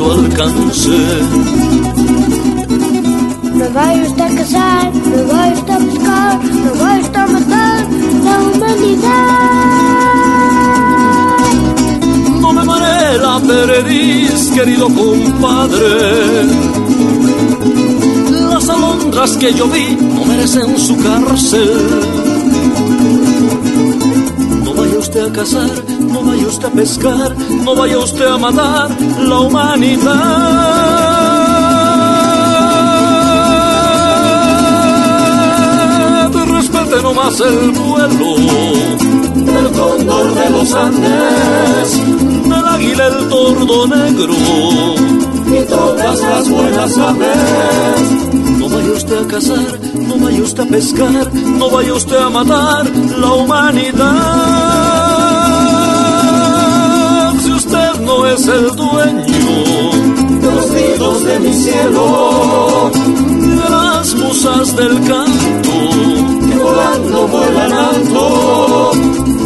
su 0.00 0.10
alcance. 0.10 0.98
No 3.58 3.66
vaya 3.74 4.02
usted 4.08 4.24
a 4.24 4.34
casar, 4.38 4.94
no 4.94 5.20
vaya 5.30 5.52
usted 5.52 5.74
a 5.74 5.78
buscar, 5.78 6.34
no 6.64 6.72
vaya 6.82 7.02
usted 7.06 7.20
a 7.20 7.26
matar 7.26 7.80
la 8.26 8.34
humanidad. 8.46 9.10
No 12.40 12.48
me 12.56 12.62
mare 12.64 13.18
la 13.18 13.34
perdiz, 13.40 14.50
querido 14.54 14.86
compadre 15.00 15.90
las 18.50 18.68
alondras 18.68 19.36
que 19.36 19.52
yo 19.54 19.66
vi 19.68 19.96
no 20.14 20.24
merecen 20.24 20.78
su 20.78 20.96
cárcel. 20.96 22.39
No 25.20 25.26
usted 25.26 25.38
a 25.38 25.44
cazar, 25.44 25.84
no 26.00 26.22
vaya 26.22 26.46
usted 26.46 26.64
a 26.66 26.70
pescar, 26.70 27.36
no 27.36 27.74
vaya 27.76 27.98
usted 27.98 28.26
a 28.26 28.38
matar 28.38 28.90
la 29.28 29.40
humanidad. 29.40 30.16
Respete 36.54 37.02
nomás 37.02 37.38
el 37.40 37.70
vuelo 37.72 38.36
del 39.34 39.72
cóndor 39.72 40.34
de 40.34 40.50
los 40.50 40.74
Andes, 40.74 42.00
del 42.44 42.66
águila 42.66 43.06
el 43.08 43.28
tordo 43.28 43.86
negro 43.88 44.34
y 44.34 45.66
todas 45.68 46.20
las 46.20 46.48
buenas 46.48 46.96
aves. 46.96 48.00
No 48.58 48.68
vaya 48.70 48.92
usted 48.92 49.18
a 49.18 49.26
cazar, 49.28 49.80
no 49.96 50.16
vaya 50.16 50.42
usted 50.42 50.62
a 50.62 50.66
pescar, 50.66 51.34
no 51.34 51.68
vaya 51.68 51.92
usted 51.92 52.16
a 52.16 52.30
matar 52.30 52.88
la 53.18 53.32
humanidad. 53.32 54.89
Es 58.26 58.46
el 58.46 58.76
dueño 58.76 59.90
de 60.40 60.52
los 60.52 60.70
nidos 60.70 61.24
de 61.24 61.40
mi 61.40 61.52
cielo, 61.52 62.90
de 62.92 63.70
las 63.70 64.14
musas 64.14 64.76
del 64.76 64.94
canto, 65.04 65.70
que 66.48 66.58
volando 66.58 67.28
vuelan 67.28 67.72
alto. 67.72 68.92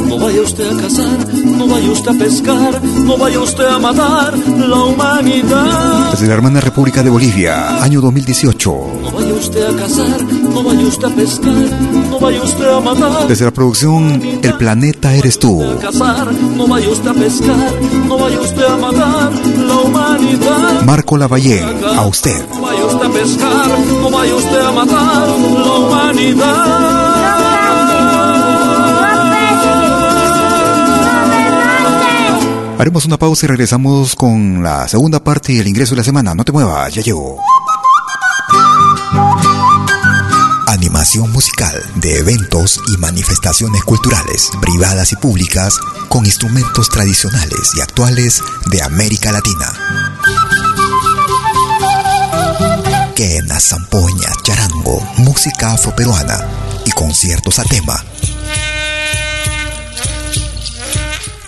No 0.07 0.19
vaya 0.19 0.43
usted 0.43 0.67
a 0.67 0.81
cazar, 0.81 1.35
no 1.45 1.67
vaya 1.67 1.91
usted 1.91 2.11
a 2.11 2.19
pescar, 2.19 2.83
no 2.85 3.17
vaya 3.17 3.41
usted 3.41 3.67
a 3.67 3.79
matar 3.79 4.37
la 4.39 4.85
humanidad. 4.85 6.11
Desde 6.13 6.27
la 6.29 6.35
hermana 6.35 6.61
República 6.61 7.03
de 7.03 7.11
Bolivia, 7.11 7.83
año 7.83 8.01
2018. 8.01 9.01
No 9.03 9.11
vaya 9.11 9.35
usted 9.35 9.67
a 9.67 9.77
cazar, 9.77 10.23
no 10.23 10.63
vaya 10.63 10.81
usted 10.87 11.09
a 11.09 11.15
pescar, 11.15 11.71
no 12.11 12.19
vaya 12.21 12.43
usted 12.43 12.69
a 12.69 12.81
matar. 12.81 13.29
Desde 13.29 13.45
la 13.45 13.51
producción 13.51 14.21
El 14.43 14.55
planeta 14.55 15.15
eres 15.15 15.39
tú. 15.39 15.61
No 15.63 15.67
vaya 15.67 15.75
usted 15.75 15.89
a 15.89 15.93
cazar, 15.93 16.33
no 16.33 16.67
vaya 16.67 16.89
usted 16.89 17.11
a 17.11 17.15
pescar, 17.15 17.73
no 18.09 18.19
vaya 18.19 18.41
usted 18.41 18.65
a 18.65 18.77
matar 18.77 19.33
la 19.67 19.77
humanidad. 19.77 20.83
Marco 20.85 21.17
Lavallén, 21.17 21.65
a 21.85 22.07
usted. 22.07 22.41
No 22.55 22.61
vaya 22.61 22.85
usted 22.85 23.07
a 23.07 23.11
pescar, 23.11 23.79
no 24.03 24.11
vaya 24.11 24.35
usted 24.35 24.61
a 24.61 24.73
matar 24.73 25.29
la 25.29 25.75
humanidad. 25.75 27.14
Haremos 32.79 33.05
una 33.05 33.19
pausa 33.19 33.47
y 33.47 33.49
regresamos 33.49 34.17
con 34.17 34.63
la 34.63 34.89
segunda 34.89 35.23
parte 35.23 35.53
y 35.53 35.59
el 35.59 35.69
ingreso 35.69 35.95
de 35.95 35.99
la 35.99 36.05
semana. 36.05 36.35
No 36.35 36.45
te 36.45 36.53
muevas, 36.53 36.93
ya 36.93 37.03
llego. 37.03 37.39
Animación 40.67 41.31
musical 41.31 41.73
de 41.95 42.19
eventos 42.19 42.81
y 42.89 42.97
manifestaciones 42.97 43.85
culturales, 43.85 44.51
privadas 44.61 45.13
y 45.13 45.17
públicas, 45.17 45.79
con 46.09 46.27
instrumentos 46.27 46.89
tradicionales 46.89 47.71
y 47.77 47.81
actuales 47.81 48.43
de 48.71 48.83
América 48.83 49.31
Latina. 49.31 49.73
Quena, 53.15 53.61
zampoña, 53.61 54.29
charango, 54.43 55.01
música 55.19 55.73
afroperuana 55.73 56.39
y 56.85 56.91
conciertos 56.91 57.61
a 57.61 57.65
tema 57.65 58.05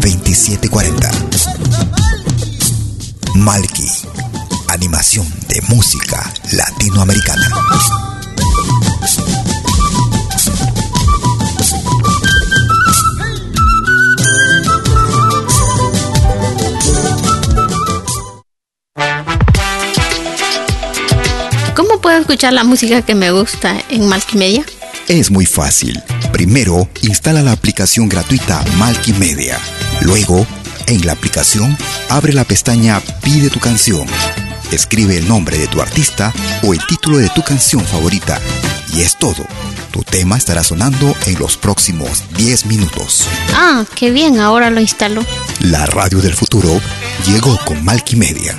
2740. 0.00 1.10
Malky, 3.34 3.88
animación 4.68 5.26
de 5.48 5.60
música 5.68 6.32
latinoamericana. 6.52 7.50
¿Cómo 21.74 22.00
puedo 22.00 22.18
escuchar 22.18 22.52
la 22.52 22.64
música 22.64 23.02
que 23.02 23.14
me 23.14 23.30
gusta 23.30 23.76
en 23.90 24.08
Media? 24.34 24.64
Es 25.08 25.30
muy 25.30 25.46
fácil. 25.46 26.02
Primero, 26.36 26.86
instala 27.00 27.40
la 27.40 27.52
aplicación 27.52 28.10
gratuita 28.10 28.62
Media. 29.18 29.58
Luego, 30.02 30.46
en 30.86 31.06
la 31.06 31.12
aplicación, 31.12 31.74
abre 32.10 32.34
la 32.34 32.44
pestaña 32.44 33.00
Pide 33.22 33.48
tu 33.48 33.58
canción. 33.58 34.06
Escribe 34.70 35.16
el 35.16 35.26
nombre 35.26 35.56
de 35.56 35.66
tu 35.66 35.80
artista 35.80 36.34
o 36.62 36.74
el 36.74 36.86
título 36.86 37.16
de 37.16 37.30
tu 37.30 37.42
canción 37.42 37.82
favorita. 37.86 38.38
Y 38.92 39.00
es 39.00 39.16
todo. 39.16 39.46
Tu 39.92 40.02
tema 40.02 40.36
estará 40.36 40.62
sonando 40.62 41.16
en 41.24 41.38
los 41.38 41.56
próximos 41.56 42.24
10 42.36 42.66
minutos. 42.66 43.24
Ah, 43.54 43.86
qué 43.94 44.10
bien, 44.10 44.38
ahora 44.38 44.68
lo 44.68 44.82
instalo. 44.82 45.24
La 45.60 45.86
radio 45.86 46.18
del 46.18 46.34
futuro 46.34 46.82
llegó 47.26 47.58
con 47.64 47.82
Media. 47.82 48.58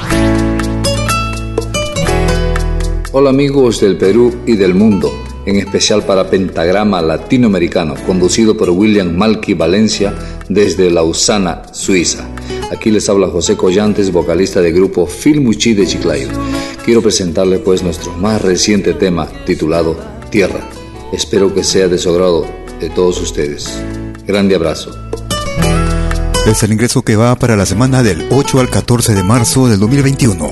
Hola 3.13 3.31
amigos 3.31 3.81
del 3.81 3.97
Perú 3.97 4.33
y 4.45 4.55
del 4.55 4.73
mundo, 4.73 5.11
en 5.45 5.57
especial 5.57 6.01
para 6.05 6.29
Pentagrama 6.29 7.01
Latinoamericano, 7.01 7.95
conducido 8.07 8.55
por 8.55 8.69
William 8.69 9.13
Malky 9.17 9.53
Valencia 9.53 10.13
desde 10.47 10.89
Lausana, 10.89 11.61
Suiza. 11.73 12.25
Aquí 12.71 12.89
les 12.89 13.09
habla 13.09 13.27
José 13.27 13.57
Collantes, 13.57 14.13
vocalista 14.13 14.61
del 14.61 14.73
grupo 14.73 15.07
Filmuchi 15.07 15.73
de 15.73 15.87
Chiclayo. 15.87 16.29
Quiero 16.85 17.01
presentarles 17.01 17.59
pues 17.59 17.83
nuestro 17.83 18.13
más 18.13 18.41
reciente 18.41 18.93
tema 18.93 19.27
titulado 19.45 19.97
Tierra. 20.29 20.61
Espero 21.11 21.53
que 21.53 21.65
sea 21.65 21.89
de 21.89 21.97
su 21.97 22.11
agrado 22.11 22.45
de 22.79 22.89
todos 22.91 23.19
ustedes. 23.19 23.77
Grande 24.25 24.55
abrazo. 24.55 24.91
Es 26.47 26.63
el 26.63 26.71
ingreso 26.71 27.01
que 27.01 27.17
va 27.17 27.35
para 27.35 27.57
la 27.57 27.65
semana 27.65 28.03
del 28.03 28.25
8 28.31 28.61
al 28.61 28.69
14 28.69 29.13
de 29.15 29.23
marzo 29.23 29.67
del 29.67 29.81
2021. 29.81 30.49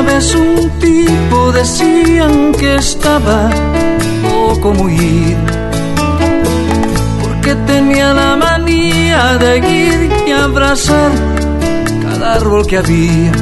Una 0.00 0.12
vez 0.14 0.34
un 0.34 0.70
tipo, 0.78 1.52
decían 1.52 2.52
que 2.58 2.76
estaba 2.76 3.50
poco 4.22 4.72
muy 4.72 5.36
porque 7.20 7.54
tenía 7.66 8.14
la 8.14 8.34
manía 8.34 9.36
de 9.36 9.58
ir 9.58 10.10
y 10.26 10.30
abrazar 10.32 11.10
cada 12.02 12.36
árbol 12.36 12.66
que 12.66 12.78
había. 12.78 13.32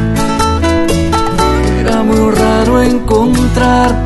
Era 1.80 2.02
muy 2.02 2.34
raro 2.34 2.82
encontrar 2.82 4.04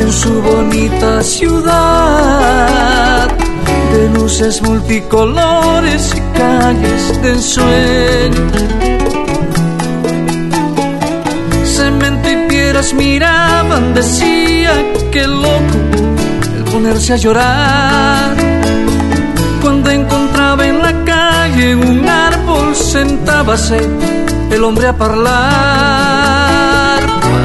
en 0.00 0.12
su 0.12 0.42
bonita 0.42 1.22
ciudad 1.22 2.10
de 3.94 4.10
luces 4.10 4.60
multicolores 4.60 6.14
y 6.14 6.20
calles 6.38 7.22
de 7.22 7.30
ensueño 7.30 8.89
miraban, 12.94 13.92
decía 13.92 14.72
que 15.12 15.26
loco 15.26 15.78
el 16.56 16.64
ponerse 16.64 17.12
a 17.12 17.16
llorar. 17.16 18.34
Cuando 19.60 19.90
encontraba 19.90 20.66
en 20.66 20.80
la 20.80 21.04
calle 21.04 21.76
un 21.76 22.08
árbol, 22.08 22.74
sentábase 22.74 23.78
el 24.50 24.64
hombre 24.64 24.86
a 24.86 24.90
hablar. 24.98 25.30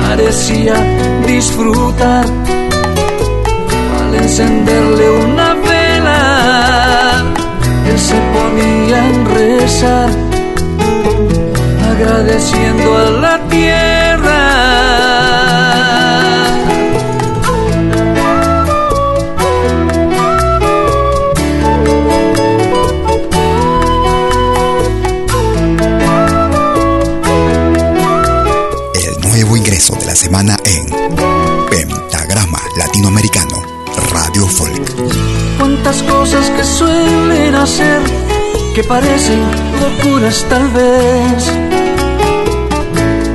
Parecía 0.07 0.75
disfrutar 1.27 2.25
al 3.99 4.15
encenderle 4.15 5.09
una 5.09 5.53
vela. 5.53 7.25
Él 7.89 7.99
se 7.99 8.17
ponía 8.33 9.03
a 9.03 9.11
rezar 9.33 10.09
agradeciendo 11.91 12.97
a 12.97 13.09
la 13.19 13.37
tierra. 13.49 13.84
Que 38.75 38.83
parecen 38.83 39.39
locuras 39.81 40.45
tal 40.47 40.67
vez. 40.67 41.51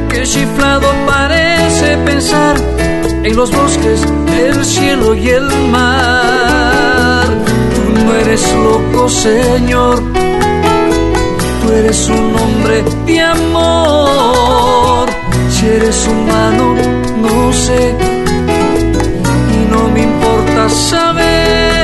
Qué 0.09 0.23
chiflado 0.23 0.87
parece 1.05 1.97
pensar 2.07 2.55
en 3.25 3.35
los 3.35 3.51
bosques, 3.51 4.07
el 4.40 4.64
cielo 4.64 5.16
y 5.16 5.31
el 5.31 5.49
mar. 5.73 7.27
Tú 7.75 8.05
no 8.05 8.14
eres 8.14 8.55
loco, 8.55 9.09
Señor. 9.09 10.01
Tú 11.61 11.73
eres 11.73 12.09
un 12.09 12.37
hombre 12.37 12.85
de 13.07 13.21
amor. 13.21 15.09
Si 15.51 15.66
eres 15.66 16.07
humano, 16.07 16.77
no 17.21 17.53
sé. 17.53 17.97
Y 19.55 19.73
no 19.73 19.88
me 19.88 20.03
importa 20.03 20.69
saber. 20.69 21.80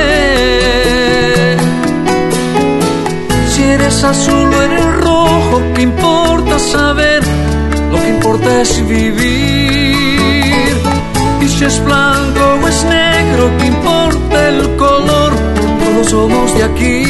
es 3.87 4.03
azul 4.03 4.53
o 4.53 4.61
eres 4.61 4.85
rojo, 4.97 5.61
¿qué 5.73 5.81
importa 5.83 6.59
saber? 6.59 7.23
Lo 7.91 7.97
que 7.97 8.09
importa 8.09 8.61
es 8.61 8.85
vivir. 8.87 10.75
Y 11.41 11.47
si 11.47 11.63
es 11.63 11.83
blanco 11.85 12.59
o 12.61 12.67
es 12.67 12.83
negro, 12.83 13.49
¿qué 13.57 13.65
importa 13.67 14.49
el 14.49 14.75
color? 14.75 15.33
Todos 15.79 16.09
somos 16.09 16.53
de 16.57 16.63
aquí. 16.63 17.03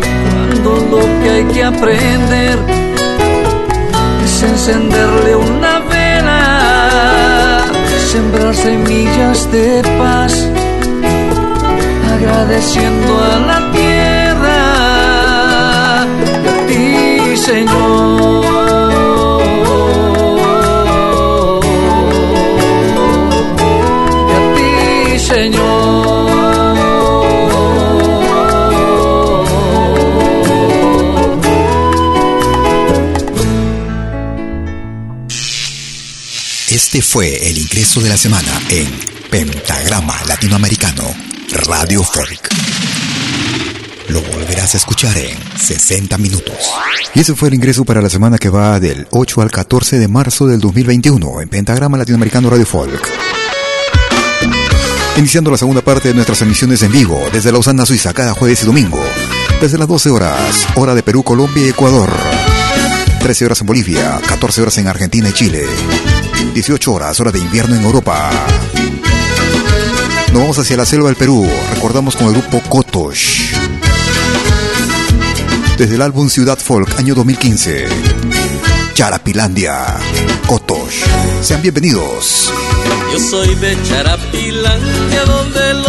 Cuando 0.00 0.70
lo 0.92 1.00
que 1.20 1.30
hay 1.30 1.44
que 1.44 1.64
aprender 1.64 2.58
es 4.24 4.42
encenderle 4.42 5.36
una 5.36 5.80
vela, 5.80 7.64
sembrar 8.10 8.54
semillas 8.54 9.52
de 9.52 9.82
paz, 9.98 10.32
agradeciendo 12.14 13.12
a 13.22 13.38
la 13.50 13.70
tierra 13.72 13.97
Señor. 17.48 17.88
Este 36.68 37.00
fue 37.00 37.48
el 37.48 37.56
ingreso 37.56 38.02
de 38.02 38.10
la 38.10 38.18
semana 38.18 38.60
en 38.68 38.90
Pentagrama 39.30 40.22
Latinoamericano 40.26 41.16
Radio 41.66 42.02
Folk. 42.02 42.48
Lo 44.08 44.22
volverás 44.22 44.74
a 44.74 44.78
escuchar 44.78 45.16
en 45.18 45.36
60 45.58 46.16
minutos. 46.16 46.56
Y 47.14 47.20
ese 47.20 47.34
fue 47.34 47.48
el 47.48 47.54
ingreso 47.54 47.84
para 47.84 48.00
la 48.00 48.08
semana 48.08 48.38
que 48.38 48.48
va 48.48 48.80
del 48.80 49.06
8 49.10 49.42
al 49.42 49.50
14 49.50 49.98
de 49.98 50.08
marzo 50.08 50.46
del 50.46 50.60
2021 50.60 51.42
en 51.42 51.48
Pentagrama 51.48 51.98
Latinoamericano 51.98 52.48
Radio 52.48 52.64
Folk. 52.64 53.06
Iniciando 55.18 55.50
la 55.50 55.58
segunda 55.58 55.82
parte 55.82 56.08
de 56.08 56.14
nuestras 56.14 56.40
emisiones 56.40 56.82
en 56.82 56.92
vivo 56.92 57.20
desde 57.32 57.52
Lausana, 57.52 57.84
Suiza, 57.84 58.14
cada 58.14 58.32
jueves 58.32 58.62
y 58.62 58.66
domingo. 58.66 59.02
Desde 59.60 59.76
las 59.76 59.88
12 59.88 60.10
horas, 60.10 60.66
hora 60.76 60.94
de 60.94 61.02
Perú, 61.02 61.22
Colombia 61.22 61.66
y 61.66 61.68
Ecuador. 61.68 62.10
13 63.20 63.44
horas 63.44 63.60
en 63.60 63.66
Bolivia, 63.66 64.20
14 64.26 64.62
horas 64.62 64.78
en 64.78 64.86
Argentina 64.86 65.28
y 65.28 65.32
Chile. 65.32 65.66
18 66.54 66.92
horas, 66.92 67.20
hora 67.20 67.30
de 67.30 67.40
invierno 67.40 67.74
en 67.76 67.84
Europa. 67.84 68.30
Nos 70.32 70.40
vamos 70.40 70.58
hacia 70.58 70.76
la 70.76 70.86
selva 70.86 71.08
del 71.08 71.16
Perú. 71.16 71.46
Recordamos 71.74 72.16
con 72.16 72.28
el 72.28 72.32
grupo 72.34 72.62
Kotosh. 72.68 73.77
Desde 75.78 75.94
el 75.94 76.02
álbum 76.02 76.28
Ciudad 76.28 76.58
Folk, 76.58 76.98
año 76.98 77.14
2015. 77.14 77.86
Charapilandia. 78.94 79.96
Kotosh. 80.48 81.04
Sean 81.40 81.62
bienvenidos. 81.62 82.52
Yo 83.12 83.20
soy 83.20 83.54
de 83.54 83.80
Charapilandia, 83.84 85.24
donde 85.24 85.70
el 85.70 85.82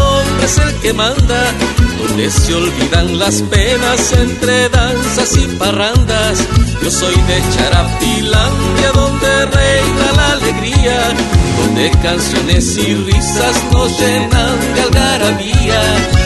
es 0.45 0.57
el 0.57 0.73
que 0.81 0.93
manda, 0.93 1.53
donde 1.99 2.31
se 2.31 2.53
olvidan 2.53 3.17
las 3.17 3.41
penas 3.43 4.11
entre 4.13 4.69
danzas 4.69 5.37
y 5.37 5.45
parrandas. 5.57 6.39
Yo 6.81 6.91
soy 6.91 7.15
de 7.15 7.43
Charapilandia, 7.55 8.91
donde 8.93 9.45
reina 9.45 10.11
la 10.15 10.31
alegría, 10.33 11.13
donde 11.59 11.91
canciones 12.01 12.77
y 12.77 12.95
risas 12.95 13.55
nos 13.71 13.99
llenan 13.99 14.55
de 14.75 14.81
algarabía. 14.81 15.81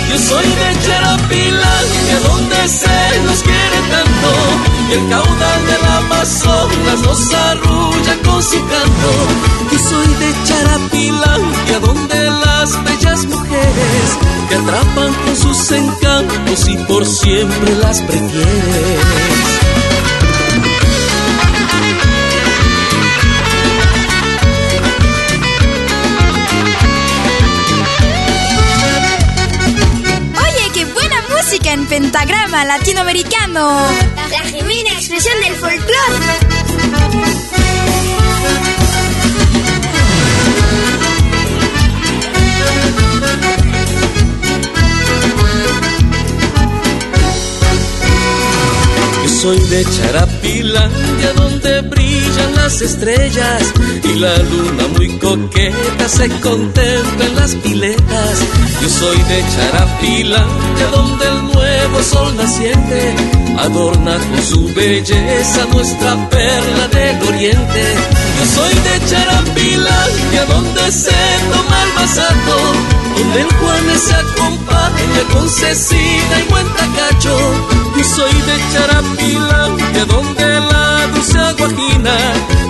Yo 0.10 0.18
soy 0.18 0.46
de 0.46 0.86
Charapilandia, 0.86 2.20
donde 2.28 2.68
se 2.68 3.22
nos 3.26 3.42
quiere 3.42 3.80
tanto, 3.92 4.32
y 4.90 4.94
el 4.94 5.10
caudal 5.10 5.66
del 5.66 5.86
Amazonas 5.98 7.02
nos 7.02 7.34
arrulla 7.34 8.16
con 8.24 8.44
su 8.44 8.60
canto. 8.68 9.12
Yo 9.72 9.80
soy 9.80 10.14
de 10.16 10.34
Charapilandia, 11.74 11.80
donde 11.80 12.16
las 12.46 12.84
bellas 12.84 13.26
mujeres 13.26 14.18
te 14.50 14.56
atrapan 14.56 15.14
con 15.26 15.36
sus 15.36 15.72
encantos 15.72 16.68
y 16.68 16.78
por 16.78 17.06
siempre 17.06 17.76
las 17.76 18.02
prefieres. 18.02 18.46
Oye, 30.36 30.72
qué 30.74 30.86
buena 30.86 31.16
música 31.30 31.72
en 31.72 31.86
pentagrama 31.88 32.66
latinoamericano. 32.66 33.88
La 34.30 34.40
genuina 34.40 34.92
expresión 34.92 35.40
del 35.42 35.56
folclore. 35.56 36.63
Soy 49.44 49.60
de 49.60 49.84
Charapilandia 49.84 51.34
donde 51.36 51.82
brillan 51.82 52.56
las 52.56 52.82
estrellas 52.82 53.74
y 54.02 54.18
la 54.18 54.38
luna 54.38 54.88
muy 54.96 55.18
coqueta 55.18 56.08
se 56.08 56.30
contempla 56.40 57.26
en 57.26 57.36
las 57.36 57.54
piletas. 57.56 58.40
Yo 58.82 58.88
soy 58.88 59.18
de 59.18 59.44
Charapilandia 59.54 60.88
donde 60.94 61.26
el 61.28 61.44
nuevo 61.54 62.04
sol 62.04 62.34
naciente 62.38 63.16
adorna 63.60 64.18
con 64.18 64.44
su 64.44 64.74
belleza 64.74 65.66
nuestra 65.74 66.30
perla 66.30 66.88
del 66.88 67.28
oriente. 67.28 67.84
Yo 68.38 68.46
soy 68.56 68.74
de 68.74 69.06
Charapilandia 69.10 70.46
donde 70.46 70.92
se 70.92 71.12
toma 71.52 71.84
el 71.84 71.94
masato, 71.94 72.58
donde 73.18 73.42
el 73.42 73.54
Juanes 73.56 74.02
se 74.02 74.16
acompaña 74.16 75.22
con 75.32 75.50
Cecina 75.50 76.40
y 76.40 76.50
buen 76.50 76.68
tacacho. 76.74 77.38
Yo 77.98 78.04
soy 78.04 78.34
de 78.34 78.56
Charapilandia 78.74 80.06
donde 80.06 80.60
la 80.60 81.08
dulce 81.08 81.40
aguajina 81.40 82.16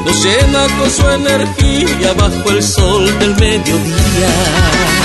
nos 0.06 0.24
llena 0.24 0.68
con 0.78 0.92
su 0.92 1.10
energía 1.10 2.14
bajo 2.14 2.50
el 2.50 2.62
sol 2.62 3.20
del 3.20 3.36
mediodía. 3.36 5.03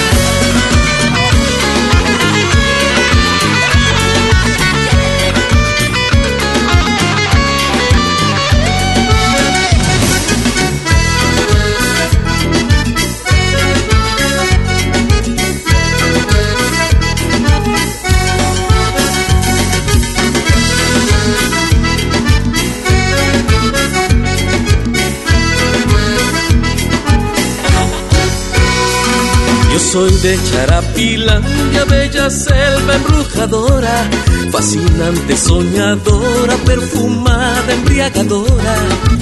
Soy 29.99 30.13
de 30.19 30.39
Charapilandia, 30.45 31.85
bella 31.87 32.31
selva 32.31 32.95
embrujadora, 32.95 34.09
fascinante, 34.53 35.37
soñadora, 35.37 36.55
perfumada, 36.65 37.73
embriagadora. 37.73 38.75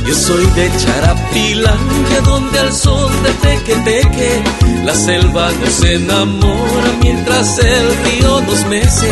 Yo 0.06 0.14
soy 0.14 0.44
de 0.58 0.70
Charapilandia, 0.76 2.20
donde 2.26 2.58
al 2.58 2.72
son 2.74 3.10
de 3.22 3.32
teque 3.42 4.42
la 4.84 4.94
selva 4.94 5.50
nos 5.52 5.82
enamora 5.82 6.90
mientras 7.00 7.58
el 7.58 7.86
río 8.04 8.40
nos 8.42 8.66
mece. 8.66 9.10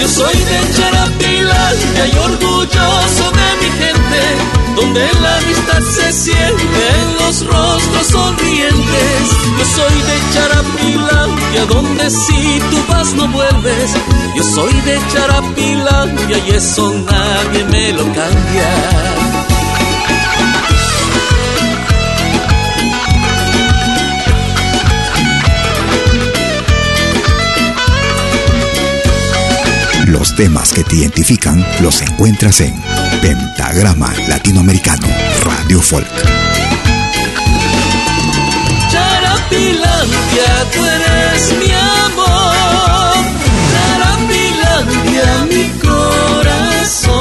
Yo 0.00 0.08
soy 0.08 0.34
de 0.34 0.74
Charapilandia 0.76 2.06
y 2.06 2.18
orgulloso 2.18 3.30
de 3.38 3.48
mi 3.60 3.70
gente, 3.82 4.22
donde 4.76 5.08
la 5.20 5.36
amistad 5.38 5.80
se 5.80 6.12
siente 6.12 6.82
en 7.00 7.14
los 7.18 7.46
rostros 7.46 8.06
sonrientes. 8.06 9.22
Yo 9.58 9.64
soy 9.64 9.94
de 10.08 10.16
Charapilandia, 10.34 11.64
donde 11.66 12.10
si 12.10 12.60
tú 12.70 12.78
vas 12.88 13.12
no 13.14 13.28
vuelves. 13.28 13.90
Yo 14.36 14.42
soy 14.44 14.72
de 14.82 15.00
Charapilandia 15.12 16.38
y 16.46 16.50
eso 16.50 16.92
nadie 17.10 17.64
me 17.64 17.92
lo 17.92 18.04
cambia. 18.04 19.37
Temas 30.38 30.72
que 30.72 30.84
te 30.84 30.94
identifican 30.94 31.66
los 31.80 32.00
encuentras 32.00 32.60
en 32.60 32.80
Pentagrama 33.20 34.14
Latinoamericano 34.28 35.08
Radio 35.42 35.80
Folk. 35.80 36.06
Charapilandia, 38.88 40.64
tú 40.72 40.84
eres 40.84 41.54
mi 41.58 41.72
amor. 42.04 43.16
Charapilandia, 43.72 45.44
mi 45.50 45.64
corazón. 45.80 47.16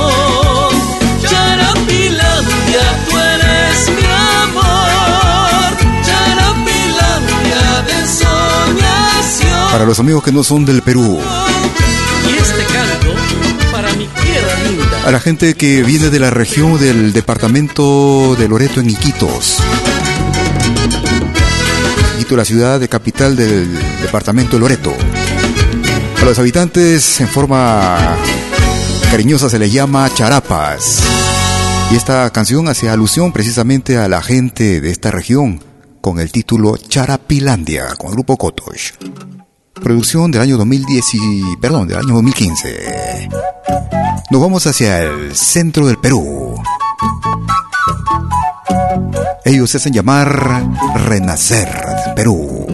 Charapilandia, 1.27 2.85
tú 3.09 3.17
eres 3.17 3.89
mi 3.97 4.05
amor. 4.43 5.69
Charapilandia 6.05 7.81
de 7.87 7.97
soñación. 8.05 9.71
Para 9.71 9.85
los 9.85 9.99
amigos 9.99 10.21
que 10.21 10.31
no 10.31 10.43
son 10.43 10.65
del 10.65 10.83
Perú, 10.83 11.19
A 15.07 15.11
la 15.11 15.21
gente 15.21 15.53
que 15.53 15.83
viene 15.83 16.09
de 16.09 16.19
la 16.19 16.31
región 16.31 16.77
del 16.77 17.13
departamento 17.13 18.35
de 18.35 18.49
Loreto 18.49 18.81
en 18.81 18.89
Iquitos. 18.89 19.59
Iquitos, 22.15 22.37
la 22.37 22.43
ciudad 22.43 22.77
de 22.77 22.89
capital 22.89 23.37
del 23.37 23.69
departamento 24.01 24.57
de 24.57 24.59
Loreto. 24.59 24.93
A 26.21 26.25
los 26.25 26.37
habitantes 26.39 27.21
en 27.21 27.29
forma 27.29 28.17
cariñosa 29.09 29.49
se 29.49 29.57
les 29.57 29.71
llama 29.71 30.13
charapas. 30.13 31.01
Y 31.89 31.95
esta 31.95 32.29
canción 32.31 32.67
hace 32.67 32.89
alusión 32.89 33.31
precisamente 33.31 33.97
a 33.97 34.09
la 34.09 34.21
gente 34.21 34.81
de 34.81 34.91
esta 34.91 35.09
región 35.09 35.63
con 36.01 36.19
el 36.19 36.33
título 36.33 36.75
Charapilandia 36.75 37.95
con 37.97 38.09
el 38.09 38.15
grupo 38.15 38.35
Kotosh. 38.35 38.91
Producción 39.73 40.31
del 40.31 40.41
año 40.41 40.57
2010 40.57 41.05
y, 41.13 41.57
perdón, 41.61 41.87
del 41.87 41.99
año 41.99 42.13
2015. 42.15 43.29
Nos 44.29 44.41
vamos 44.41 44.67
hacia 44.67 45.03
el 45.03 45.35
centro 45.35 45.87
del 45.87 45.97
Perú. 45.97 46.55
Ellos 49.45 49.69
se 49.69 49.77
hacen 49.77 49.93
llamar 49.93 50.65
Renacer 51.05 51.69
Perú. 52.15 52.67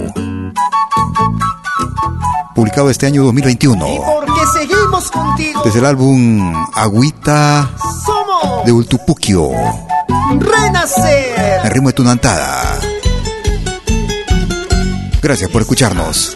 Publicado 2.56 2.89
este 2.89 3.06
año 3.06 3.24
2021. 3.26 3.86
Porque 3.86 4.41
seguimos 4.60 5.12
contigo. 5.12 5.62
Desde 5.64 5.80
el 5.80 5.86
álbum 5.86 6.54
Agüita 6.74 7.70
de 8.66 8.72
Ultupuquio. 8.72 9.52
Renacer. 10.39 11.62
El 11.64 11.72
ritmo 11.72 11.89
de 11.89 11.94
Tunantada. 11.94 12.80
Gracias 15.22 15.50
por 15.50 15.62
escucharnos. 15.62 16.36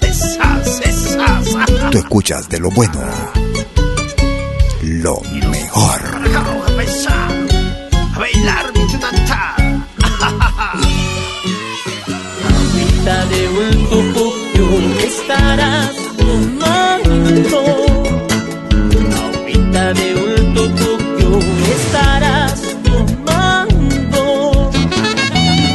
Tú 1.91 1.97
escuchas 1.97 2.47
de 2.49 2.60
lo 2.60 2.70
bueno. 2.72 2.99
Mejor. 5.78 6.01
A 7.07 8.19
bailar 8.19 8.65
mi 8.73 8.84
tunantada. 8.91 9.55
Agüita 12.49 13.17
de 13.32 13.41
Ultupuquio 13.61 14.67
estarás 15.05 15.95
tomando. 16.17 17.59
Agüita 19.23 19.84
de 19.93 20.07
Ultupuquio 20.15 21.32
estarás 21.75 22.59
tomando. 22.84 24.23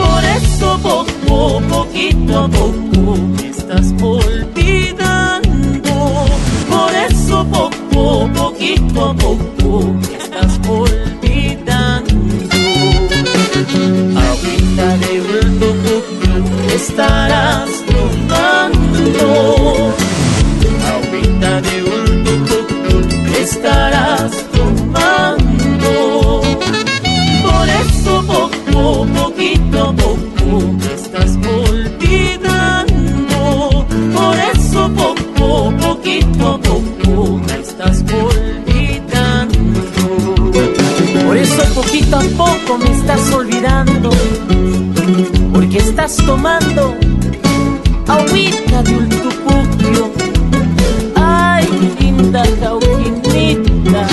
Por 0.03 0.23
eso 0.37 0.69
poco, 0.83 1.37
poquito 1.69 2.33
a 2.39 2.49
poco 2.49 3.03
me 3.37 3.47
estás 3.51 3.89
olvidando. 4.03 5.93
Por 6.69 6.93
eso 7.09 7.37
poco, 7.53 8.29
poquito 8.35 8.82
a 9.01 9.15
poco 9.15 9.97
estás 10.19 10.61
olvidando. 10.69 12.13
Agüita 14.29 14.89
de 14.99 15.13
Ultupuquio 15.21 16.37
estarás 16.75 17.71
tomando. 17.87 19.29
Agüita 20.93 21.53
de 21.63 21.75
Ultupuquio 21.83 22.99
estarás 23.41 24.33
tomando. 24.53 25.93
Por 27.43 27.67
eso 27.69 28.13
poco, 28.27 29.07
poquito 29.07 29.81
poco 29.95 30.49
estás 30.95 31.33
olvidando. 31.67 32.97
Por 34.15 34.37
eso 34.55 34.81
poco, 34.91 35.73
poquito 35.81 36.61
me 42.79 42.91
estás 42.91 43.33
olvidando. 43.33 44.11
Porque 45.53 45.79
estás 45.79 46.17
tomando 46.17 46.95
agüita 48.09 48.83
de 48.83 48.97
ultupuquio. 48.97 50.13
Ay, 51.15 51.69
linda 52.01 52.43
cauquinita. 52.61 54.07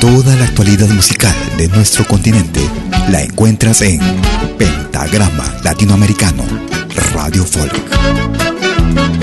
Toda 0.00 0.36
la 0.36 0.44
actualidad 0.44 0.88
musical 0.88 1.34
de 1.56 1.68
nuestro 1.68 2.06
continente 2.06 2.60
la 3.10 3.22
encuentras 3.22 3.82
en 3.82 4.00
Pentagrama 4.58 5.44
Latinoamericano, 5.64 6.44
Radio 7.14 7.44
Folk. 7.44 9.21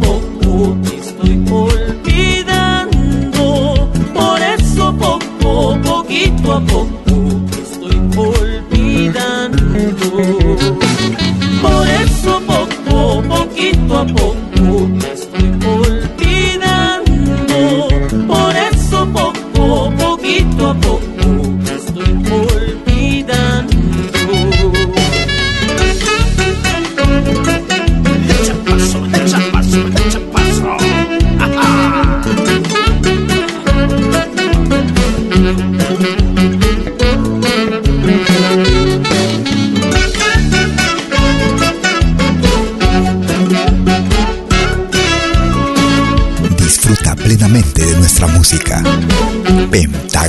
Poco 0.00 0.76
te 0.82 0.96
estoy 0.96 1.44
olvidando. 1.50 2.92
Por 4.12 4.42
eso 4.42 4.94
poco, 4.96 5.78
poquito 5.82 6.52
a 6.52 6.60
poco 6.60 7.03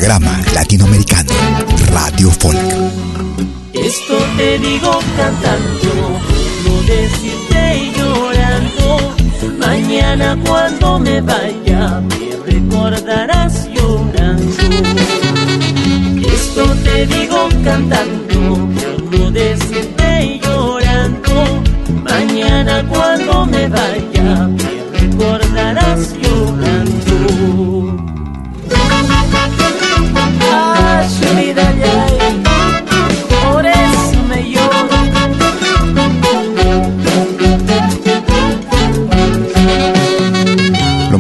Pentagrama 0.06 0.40
Latinoamericano, 0.54 1.34
Radio 1.92 2.30
Folk. 2.30 2.60
Esto 3.74 4.18
te 4.38 4.60
digo 4.60 5.00
cantando, 5.18 6.20
no 6.64 6.82
decirte 6.84 7.92
llorando. 7.98 9.16
Mañana 9.58 10.38
cuando 10.46 11.00
me 11.00 11.22
vaya 11.22 12.02
me 12.02 12.52
recordarás 12.52 13.68
llorando. 13.74 14.46
Esto 16.22 16.66
te 16.84 17.08
digo 17.08 17.50
cantando, 17.64 18.70
no 19.12 19.32
decirte 19.32 20.40
llorando. 20.44 21.64
Mañana 22.04 22.86
cuando 22.88 23.48
me 23.48 23.68
vaya 23.70 24.65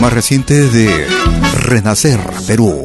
más 0.05 0.13
reciente 0.13 0.69
de 0.69 1.07
Renacer 1.61 2.19
Perú. 2.45 2.83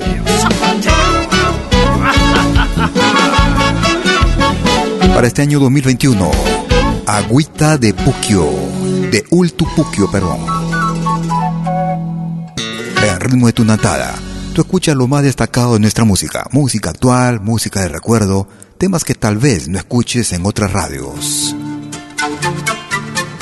Para 5.14 5.26
este 5.26 5.42
año 5.42 5.60
2021, 5.60 6.30
Agüita 7.06 7.76
de 7.76 7.92
Puquio, 7.92 8.48
de 9.10 9.26
Ultupuquio, 9.28 10.10
perdón. 10.10 10.46
El 13.02 13.20
ritmo 13.20 13.48
de 13.48 13.52
tu 13.52 13.66
natada. 13.66 14.14
Tú 14.54 14.62
escuchas 14.62 14.96
lo 14.96 15.06
más 15.06 15.22
destacado 15.22 15.74
de 15.74 15.80
nuestra 15.80 16.04
música. 16.04 16.46
Música 16.52 16.88
actual, 16.88 17.40
música 17.42 17.80
de 17.80 17.88
recuerdo, 17.88 18.48
temas 18.78 19.04
que 19.04 19.14
tal 19.14 19.36
vez 19.36 19.68
no 19.68 19.76
escuches 19.76 20.32
en 20.32 20.46
otras 20.46 20.72
radios. 20.72 21.54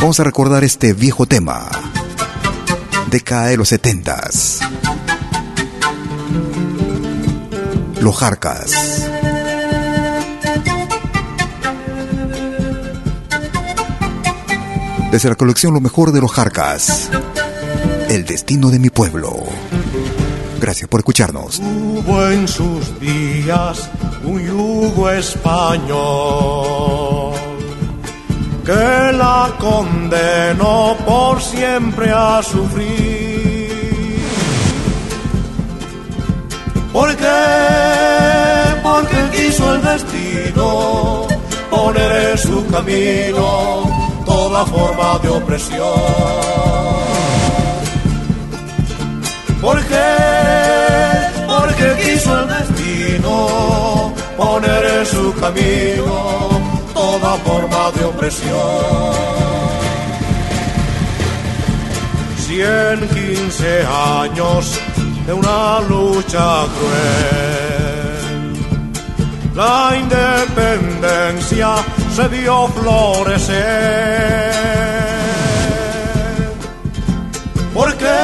Vamos 0.01 0.18
a 0.18 0.24
recordar 0.24 0.64
este 0.64 0.95
viejo 0.95 1.26
tema. 1.26 1.88
Década 3.11 3.46
de 3.46 3.56
los 3.56 3.70
setentas. 3.70 4.61
Los 8.00 8.16
Jarcas. 8.18 9.09
Desde 15.11 15.30
la 15.30 15.36
colección 15.36 15.72
Lo 15.72 15.80
mejor 15.80 16.12
de 16.12 16.20
los 16.20 16.30
Jarcas. 16.30 17.09
El 18.11 18.26
destino 18.26 18.68
de 18.68 18.78
mi 18.78 18.90
pueblo. 18.90 19.42
Gracias 20.61 20.90
por 20.90 21.00
escucharnos. 21.00 21.61
Hubo 21.61 22.28
en 22.28 22.46
sus 22.46 23.00
días 23.00 23.88
un 24.22 24.44
yugo 24.44 25.11
español 25.11 27.17
condenó 29.59 30.96
por 31.04 31.40
siempre 31.40 32.11
a 32.11 32.42
sufrir. 32.42 33.68
¿Por 36.92 37.14
qué? 37.16 37.26
Porque 38.82 39.16
quiso 39.36 39.74
el 39.74 39.82
destino 39.82 41.26
poner 41.70 42.30
en 42.30 42.38
su 42.38 42.66
camino 42.66 43.82
toda 44.24 44.64
forma 44.66 45.18
de 45.22 45.28
opresión. 45.28 45.88
¿Por 49.61 49.78
qué? 49.84 50.11
Porque 51.46 51.96
quiso 52.02 52.40
el 52.40 52.48
destino 52.48 54.12
poner 54.36 54.84
en 54.98 55.06
su 55.06 55.34
camino 55.34 56.67
toda 57.29 57.37
forma 57.39 57.91
de 57.93 58.05
opresión. 58.05 59.12
Cien, 62.39 63.09
quince 63.09 63.85
años 63.87 64.81
de 65.26 65.33
una 65.33 65.81
lucha 65.89 66.64
cruel. 66.74 68.53
La 69.55 69.97
independencia 69.97 71.76
se 72.14 72.29
vio 72.29 72.68
florecer. 72.68 74.53
¿Por 77.74 77.95
qué 77.97 78.20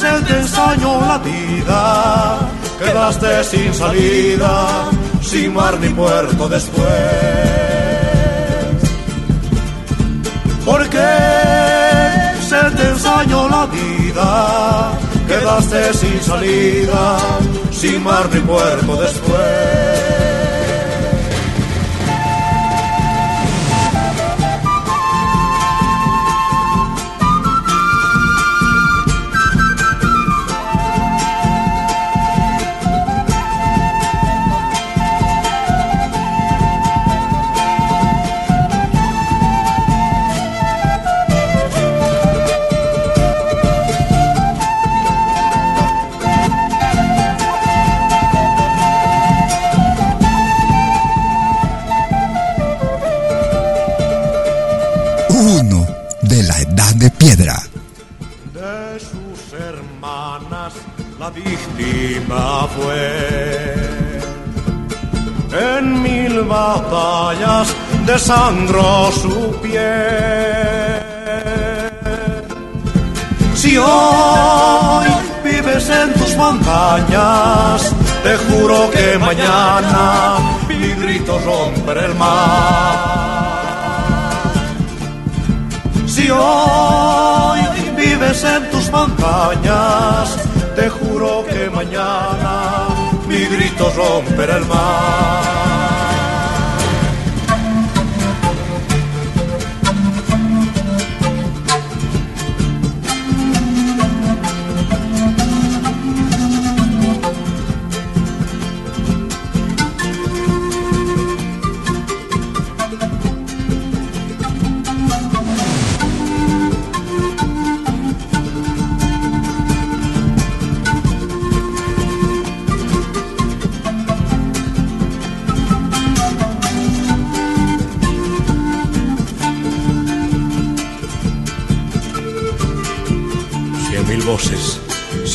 se 0.00 0.22
te 0.26 0.38
ensañó 0.40 1.00
la 1.00 1.18
vida? 1.18 2.38
Quedaste 2.78 3.44
sin 3.44 3.74
salida, 3.74 4.88
sin 5.30 5.54
mar 5.54 5.78
ni 5.78 5.88
puerto 5.90 6.48
después. 6.48 6.88
¿Por 10.64 10.88
qué 10.88 11.12
se 12.48 12.60
te 12.76 12.88
ensañó 12.88 13.48
la 13.48 13.66
vida? 13.66 14.92
Quedaste 15.28 15.94
sin 15.94 16.20
salida, 16.20 17.18
sin 17.70 18.02
mar 18.02 18.28
ni 18.32 18.40
puerto 18.40 18.96
después. 18.96 20.29
En 65.52 66.02
mil 66.02 66.42
batallas 66.42 67.74
desangró 68.06 69.10
su 69.12 69.56
piel. 69.62 71.10
Si 73.54 73.76
hoy 73.76 75.06
vives 75.44 75.88
en 75.90 76.14
tus 76.14 76.36
montañas, 76.36 77.94
te 78.22 78.36
juro 78.36 78.90
que 78.90 79.18
mañana 79.18 80.38
mi 80.68 80.92
grito 81.02 81.38
romperá 81.44 82.06
el 82.06 82.14
mar. 82.14 83.20
Si 86.06 86.30
hoy 86.30 87.60
vives 87.96 88.44
en 88.44 88.70
tus 88.70 88.90
montañas, 88.90 90.38
te 90.76 90.88
juro 90.88 91.44
que 91.46 91.70
mañana 91.70 92.88
mi 93.28 93.44
grito 93.46 93.90
romperá 93.96 94.56
el 94.56 94.66
mar. 94.66 95.79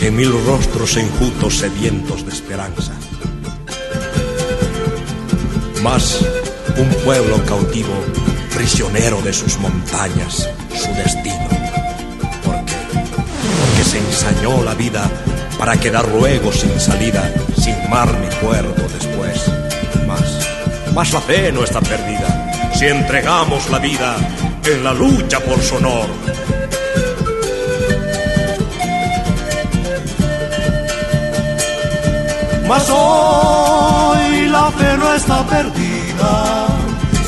Cien 0.05 0.17
mil 0.17 0.31
rostros 0.45 0.97
enjutos 0.97 1.57
sedientos 1.57 2.23
de 2.27 2.31
esperanza. 2.31 2.91
Más 5.81 6.21
un 6.77 6.87
pueblo 7.03 7.43
cautivo, 7.45 7.89
prisionero 8.53 9.19
de 9.23 9.33
sus 9.33 9.57
montañas, 9.57 10.47
su 10.69 10.93
destino. 10.93 11.47
¿Por 12.43 12.55
qué? 12.65 12.75
Porque 12.93 13.83
se 13.83 13.97
ensañó 13.97 14.63
la 14.63 14.75
vida 14.75 15.09
para 15.57 15.75
quedar 15.75 16.07
luego 16.09 16.51
sin 16.51 16.79
salida, 16.79 17.33
sin 17.59 17.89
mar 17.89 18.07
ni 18.19 18.45
puerto 18.45 18.83
después. 18.93 19.41
Más, 20.05 20.93
más 20.93 21.13
la 21.13 21.21
fe 21.21 21.51
no 21.51 21.63
está 21.63 21.81
perdida 21.81 22.71
si 22.75 22.85
entregamos 22.85 23.71
la 23.71 23.79
vida 23.79 24.17
en 24.65 24.83
la 24.83 24.93
lucha 24.93 25.39
por 25.39 25.59
su 25.63 25.77
honor. 25.77 26.24
Mas 32.67 32.89
hoy 32.89 34.47
la 34.47 34.71
fe 34.71 34.97
no 34.97 35.13
está 35.13 35.45
perdida 35.45 36.67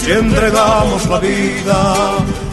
si 0.01 0.11
entregamos 0.11 1.05
la 1.07 1.19
vida 1.19 1.95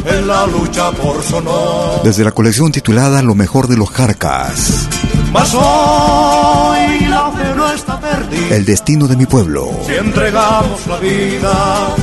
en 0.04 0.26
la 0.26 0.46
lucha 0.46 0.90
por 0.92 1.22
su 1.22 1.36
honor. 1.36 2.02
Desde 2.02 2.24
la 2.24 2.32
colección 2.32 2.72
titulada 2.72 3.22
Lo 3.22 3.34
mejor 3.34 3.68
de 3.68 3.76
los 3.76 3.90
Jarcas. 3.90 4.88
Mas 5.32 5.54
hoy 5.54 7.06
la 7.08 7.32
fe 7.32 7.54
no 7.56 7.70
está 7.72 7.98
perdida 7.98 8.54
El 8.54 8.64
destino 8.64 9.08
de 9.08 9.16
mi 9.16 9.26
pueblo. 9.26 9.70
si 9.86 9.94
entregamos 9.94 10.86
la 10.86 10.96
vida 10.98 11.96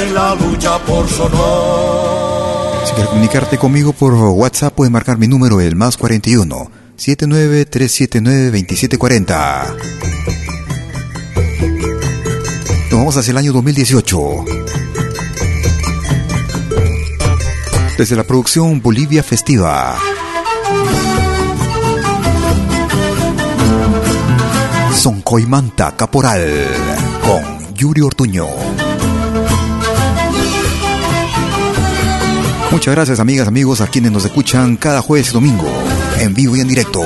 en 0.00 0.14
la 0.14 0.34
lucha 0.34 0.78
por 0.80 1.08
su 1.08 1.22
honor. 1.22 2.86
Si 2.86 2.92
quieres 2.92 3.08
comunicarte 3.08 3.58
conmigo 3.58 3.92
por 3.92 4.12
WhatsApp, 4.14 4.74
puedes 4.74 4.92
marcar 4.92 5.18
mi 5.18 5.28
número, 5.28 5.60
el 5.60 5.76
más 5.76 5.96
41 5.96 6.85
79379 6.96 8.50
2740. 8.50 9.76
Nos 12.90 12.98
vamos 12.98 13.16
hacia 13.16 13.30
el 13.32 13.36
año 13.36 13.52
2018. 13.52 14.44
Desde 17.98 18.16
la 18.16 18.24
producción 18.24 18.80
Bolivia 18.80 19.22
Festiva. 19.22 19.96
Son 24.94 25.20
Coimanta 25.22 25.94
Caporal 25.96 26.66
con 27.22 27.74
Yuri 27.74 28.00
Ortuño. 28.00 28.46
Muchas 32.70 32.94
gracias 32.94 33.20
amigas, 33.20 33.48
amigos, 33.48 33.80
a 33.80 33.86
quienes 33.86 34.12
nos 34.12 34.24
escuchan 34.24 34.76
cada 34.76 35.00
jueves 35.00 35.30
y 35.30 35.32
domingo, 35.32 35.66
en 36.20 36.34
vivo 36.34 36.56
y 36.56 36.60
en 36.60 36.68
directo. 36.68 37.02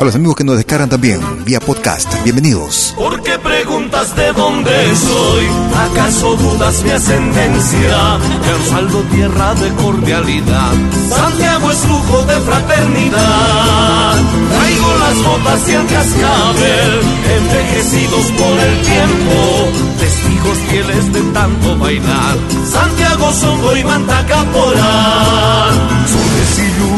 A 0.00 0.04
los 0.04 0.14
amigos 0.14 0.36
que 0.36 0.44
nos 0.44 0.56
descargan 0.56 0.88
también 0.88 1.20
vía 1.44 1.60
podcast, 1.60 2.12
bienvenidos. 2.24 2.94
¿Por 2.96 3.22
qué 3.22 3.38
preguntas 3.38 4.14
de 4.16 4.32
dónde 4.32 4.96
soy? 4.96 5.46
¿Acaso 5.90 6.34
dudas 6.36 6.82
mi 6.82 6.90
ascendencia? 6.90 8.18
El 8.52 8.70
saldo 8.70 9.02
tierra 9.12 9.54
de 9.54 9.70
cordialidad. 9.74 10.72
Santiago 11.08 11.70
es 11.70 11.88
lujo 11.88 12.22
de 12.24 12.40
fraternidad. 12.40 14.16
Traigo 14.50 14.96
las 14.98 15.16
botas 15.22 15.68
y 15.68 15.72
el 15.72 15.86
cascabel, 15.86 17.00
envejecidos 17.38 18.26
por 18.32 18.58
el 18.58 18.80
tiempo. 18.82 19.68
Testigos 20.00 20.58
fieles 20.70 21.12
de 21.12 21.20
tanto 21.32 21.78
bailar. 21.78 22.36
Santiago, 22.70 23.32
Songo 23.32 23.76
y 23.76 23.84
Manta 23.84 24.26
Caporal. 24.26 26.04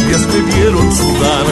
Lluvias 0.07 0.27
me 0.29 0.41
vieron 0.55 0.93
sudar. 0.93 1.47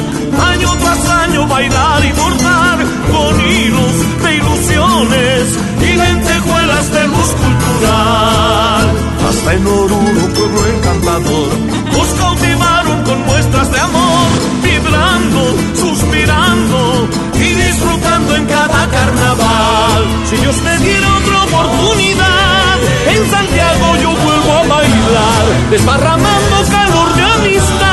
Año 0.52 0.70
tras 0.78 1.08
año 1.08 1.46
bailar 1.48 2.04
y 2.04 2.12
bordar 2.12 2.78
con 3.10 3.40
hilos 3.40 4.22
de 4.22 4.36
ilusiones 4.36 5.58
y 5.80 5.96
lentejuelas 5.96 6.92
de 6.92 7.08
luz 7.08 7.30
cultural. 7.42 8.90
Hasta 9.28 9.54
en 9.54 9.66
Oruro, 9.66 10.28
pueblo 10.34 10.66
encantador, 10.76 11.48
nos 11.92 12.08
cautivaron 12.20 13.02
con 13.02 13.26
muestras 13.26 13.72
de 13.72 13.80
amor, 13.80 14.28
vibrando, 14.62 15.56
suspirando 15.74 17.08
y 17.34 17.54
disfrutando 17.54 18.36
en 18.36 18.46
cada 18.46 18.88
carnaval. 18.88 20.04
Si 20.30 20.36
Dios 20.36 20.56
me 20.62 20.78
diera 20.78 21.08
otra 21.16 21.42
oportunidad, 21.42 22.78
en 23.08 23.30
Santiago 23.30 23.96
yo 24.00 24.10
vuelvo 24.10 24.52
a 24.52 24.66
bailar, 24.76 25.44
desparramando 25.70 26.54
calor 26.70 27.14
de 27.14 27.22
amistad, 27.22 27.83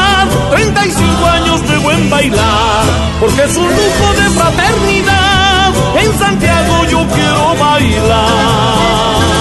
35 0.83 1.25
años 1.27 1.67
de 1.69 1.77
buen 1.77 2.09
bailar, 2.09 2.83
porque 3.19 3.43
es 3.43 3.55
un 3.55 3.67
lujo 3.67 4.13
de 4.13 4.29
fraternidad, 4.31 5.73
en 6.01 6.19
Santiago 6.19 6.85
yo 6.89 7.07
quiero 7.07 7.55
bailar. 7.55 9.40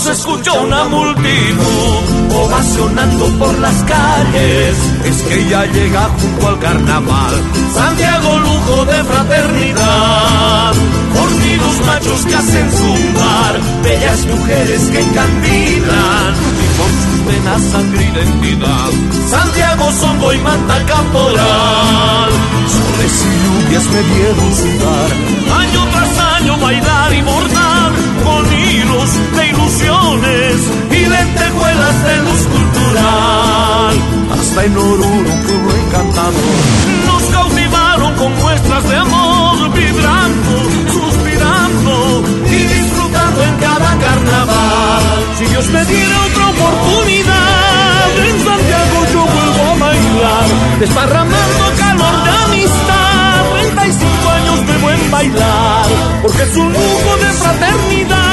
Se 0.00 0.12
escuchó 0.12 0.54
una 0.62 0.84
multitud 0.84 2.34
ovacionando 2.34 3.26
por 3.38 3.58
las 3.58 3.82
calles, 3.82 4.76
es 5.04 5.22
que 5.22 5.48
ya 5.48 5.66
llega 5.66 6.08
junto 6.18 6.48
al 6.48 6.58
carnaval. 6.58 7.34
Santiago, 7.74 8.38
lujo 8.38 8.84
de 8.86 9.04
fraternidad. 9.04 10.72
Fornidos 11.12 11.86
machos 11.86 12.24
que 12.24 12.34
hacen 12.34 12.70
zumbar, 12.72 13.60
bellas 13.82 14.26
mujeres 14.26 14.82
que 14.90 15.00
encandilan. 15.00 16.34
Y 16.62 16.66
por 16.78 16.90
sus 17.02 17.26
venas 17.26 17.62
sangre 17.70 18.04
identidad. 18.04 18.90
Santiago, 19.28 19.92
Songo 19.92 20.32
y 20.32 20.38
Manta 20.38 20.78
Caporal. 20.86 22.30
Y 23.04 23.39
lluvias 23.70 23.86
me 23.90 24.02
vieron 24.02 24.54
sudar. 24.54 25.10
Año 25.60 25.86
tras 25.92 26.18
año 26.36 26.58
bailar 26.58 27.14
y 27.14 27.22
bordar 27.22 27.92
con 28.24 28.46
hilos 28.52 29.10
de 29.36 29.48
ilusiones 29.48 30.56
y 30.90 31.06
lentejuelas 31.06 32.04
de 32.04 32.16
luz 32.18 32.42
cultural. 32.54 33.94
Hasta 34.32 34.64
en 34.64 34.76
Oruro, 34.76 35.30
pueblo 35.46 35.70
encantador, 35.86 36.60
nos 37.06 37.22
cautivaron 37.24 38.14
con 38.14 38.34
muestras 38.38 38.88
de 38.88 38.96
amor, 38.96 39.72
vibrando, 39.72 40.52
suspirando 40.92 42.24
y 42.46 42.79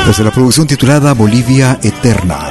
Desde 0.07 0.23
la 0.23 0.31
producción 0.31 0.65
titulada 0.65 1.13
Bolivia 1.13 1.79
Eterna. 1.83 2.49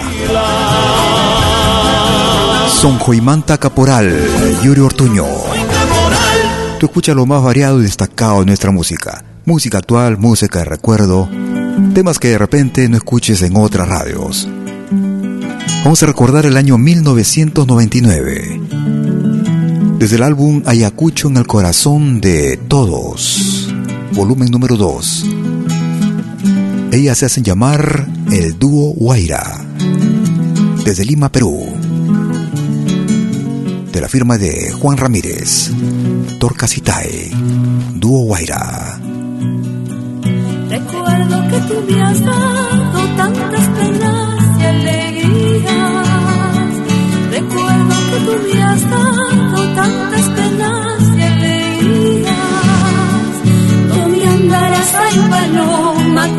Son 2.68 2.98
Joimanta 2.98 3.56
Caporal, 3.56 4.14
Yuri 4.62 4.82
Ortuño. 4.82 5.24
Tú 6.78 6.84
escuchas 6.84 7.16
lo 7.16 7.24
más 7.24 7.42
variado 7.42 7.80
y 7.80 7.84
destacado 7.84 8.40
de 8.40 8.46
nuestra 8.46 8.70
música. 8.70 9.24
Música 9.46 9.78
actual, 9.78 10.18
música 10.18 10.58
de 10.58 10.66
recuerdo, 10.66 11.30
temas 11.94 12.18
que 12.18 12.28
de 12.28 12.36
repente 12.36 12.86
no 12.90 12.98
escuches 12.98 13.40
en 13.40 13.56
otras 13.56 13.88
radios. 13.88 14.46
Vamos 15.82 16.02
a 16.02 16.06
recordar 16.06 16.44
el 16.44 16.58
año 16.58 16.76
1999. 16.76 18.60
Desde 19.98 20.16
el 20.16 20.22
álbum 20.22 20.62
Ayacucho 20.66 21.28
en 21.28 21.38
el 21.38 21.46
corazón 21.46 22.20
de 22.20 22.58
todos, 22.58 23.72
volumen 24.12 24.50
número 24.50 24.76
2. 24.76 25.45
Ellas 26.92 27.18
se 27.18 27.26
hacen 27.26 27.44
llamar 27.44 28.06
el 28.30 28.58
dúo 28.58 28.92
Guaira, 28.94 29.64
desde 30.84 31.04
Lima, 31.04 31.30
Perú. 31.30 31.66
De 33.92 34.00
la 34.00 34.08
firma 34.08 34.38
de 34.38 34.72
Juan 34.72 34.96
Ramírez, 34.96 35.70
Torcasitae, 36.38 37.30
dúo 37.94 38.24
Guaira. 38.26 39.00
Recuerdo 40.68 41.48
que 41.48 41.60
tú 41.68 41.86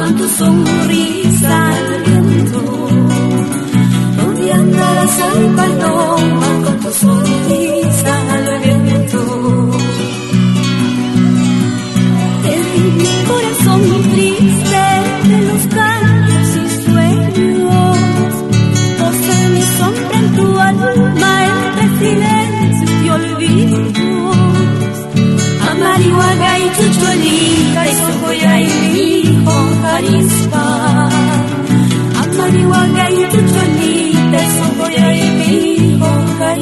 con 0.07 0.15
tu 0.15 0.27
sonrisa 0.29 1.69
al 1.69 2.03
viento? 2.03 2.59
¿Dónde 4.17 4.53
andarás, 4.53 5.19
ay 5.19 5.53
paloma, 5.55 6.49
con 6.63 6.79
tu 6.79 6.91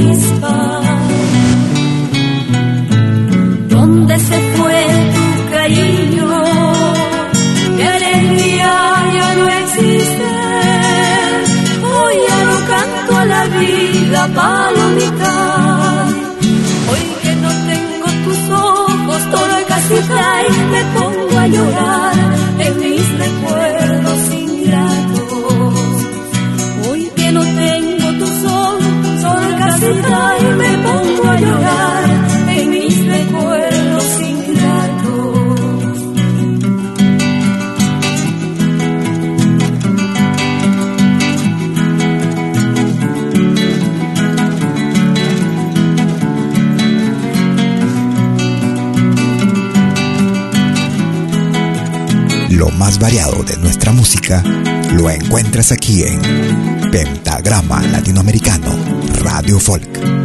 peaceful. 0.05 0.64
Aquí 55.85 56.01
en 56.01 56.19
Pentagrama 56.89 57.79
Latinoamericano 57.83 58.75
Radio 59.21 59.59
Folk. 59.59 60.24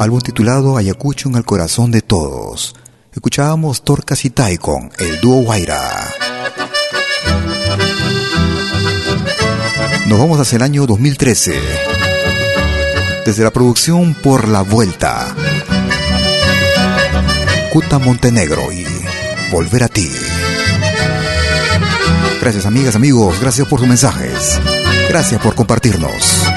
Álbum 0.00 0.18
titulado 0.22 0.78
Ayacucho 0.78 1.28
en 1.28 1.34
el 1.34 1.44
corazón 1.44 1.90
de 1.90 2.00
todos. 2.00 2.74
Escuchábamos 3.12 3.84
Torcas 3.84 4.24
y 4.24 4.30
con 4.56 4.90
el 4.98 5.20
dúo 5.20 5.42
Guaira. 5.42 5.78
Nos 10.06 10.18
vamos 10.18 10.40
hacia 10.40 10.56
el 10.56 10.62
año 10.62 10.86
2013. 10.86 11.60
Desde 13.26 13.44
la 13.44 13.50
producción 13.50 14.14
Por 14.14 14.48
la 14.48 14.62
Vuelta. 14.62 15.36
Cuta 17.70 17.98
Montenegro 17.98 18.72
y 18.72 18.86
Volver 19.52 19.82
a 19.82 19.88
ti. 19.88 20.10
Gracias 22.40 22.64
amigas, 22.64 22.96
amigos, 22.96 23.38
gracias 23.38 23.68
por 23.68 23.80
sus 23.80 23.88
mensajes. 23.88 24.58
Gracias 25.10 25.42
por 25.42 25.54
compartirnos. 25.54 26.49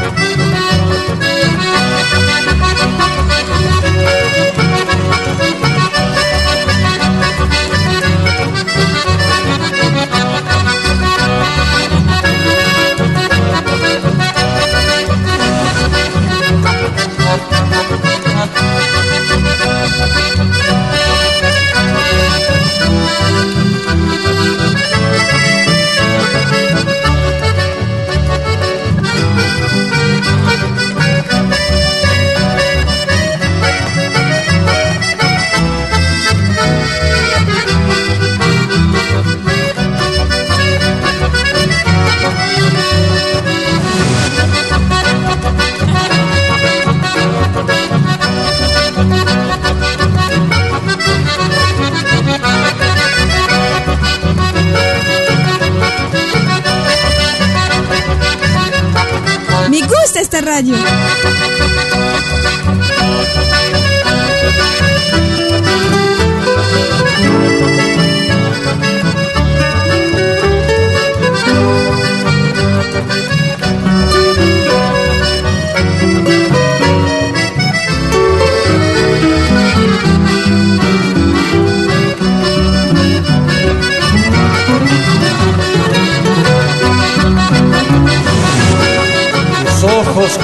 Radio. 60.43 61.52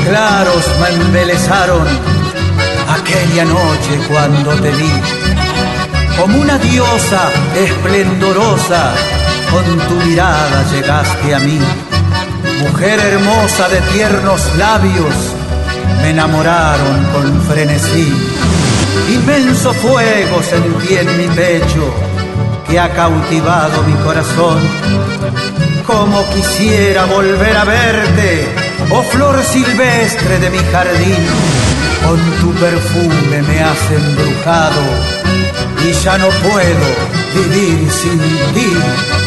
Claros 0.09 0.65
me 0.81 0.89
embelezaron 1.03 1.87
aquella 2.97 3.45
noche 3.45 3.93
cuando 4.07 4.51
te 4.55 4.71
vi. 4.71 4.91
Como 6.17 6.41
una 6.41 6.57
diosa 6.57 7.29
esplendorosa, 7.55 8.91
con 9.51 9.65
tu 9.87 9.95
mirada 10.07 10.63
llegaste 10.71 11.35
a 11.35 11.39
mí. 11.39 11.59
Mujer 12.59 12.99
hermosa 12.99 13.69
de 13.69 13.81
tiernos 13.93 14.41
labios, 14.57 15.13
me 16.01 16.09
enamoraron 16.09 17.05
con 17.13 17.41
frenesí. 17.43 18.11
Inmenso 19.13 19.73
fuego 19.73 20.41
sentí 20.41 20.95
en 20.95 21.17
mi 21.17 21.27
pecho 21.35 21.93
que 22.67 22.79
ha 22.79 22.89
cautivado 22.89 23.83
mi 23.83 23.93
corazón. 24.05 24.59
Como 25.85 26.25
quisiera 26.33 27.05
volver 27.05 27.57
a 27.57 27.63
verte 27.63 28.68
oh 28.91 29.03
flor 29.03 29.43
silvestre 29.43 30.39
de 30.39 30.49
mi 30.49 30.59
jardín, 30.71 31.23
con 32.05 32.19
tu 32.41 32.53
perfume 32.59 33.41
me 33.41 33.61
has 33.61 33.91
embrujado 33.91 34.81
y 35.87 35.91
ya 36.03 36.17
no 36.17 36.29
puedo 36.29 36.87
vivir 37.35 37.91
sin 37.91 38.19
ti. 38.53 39.18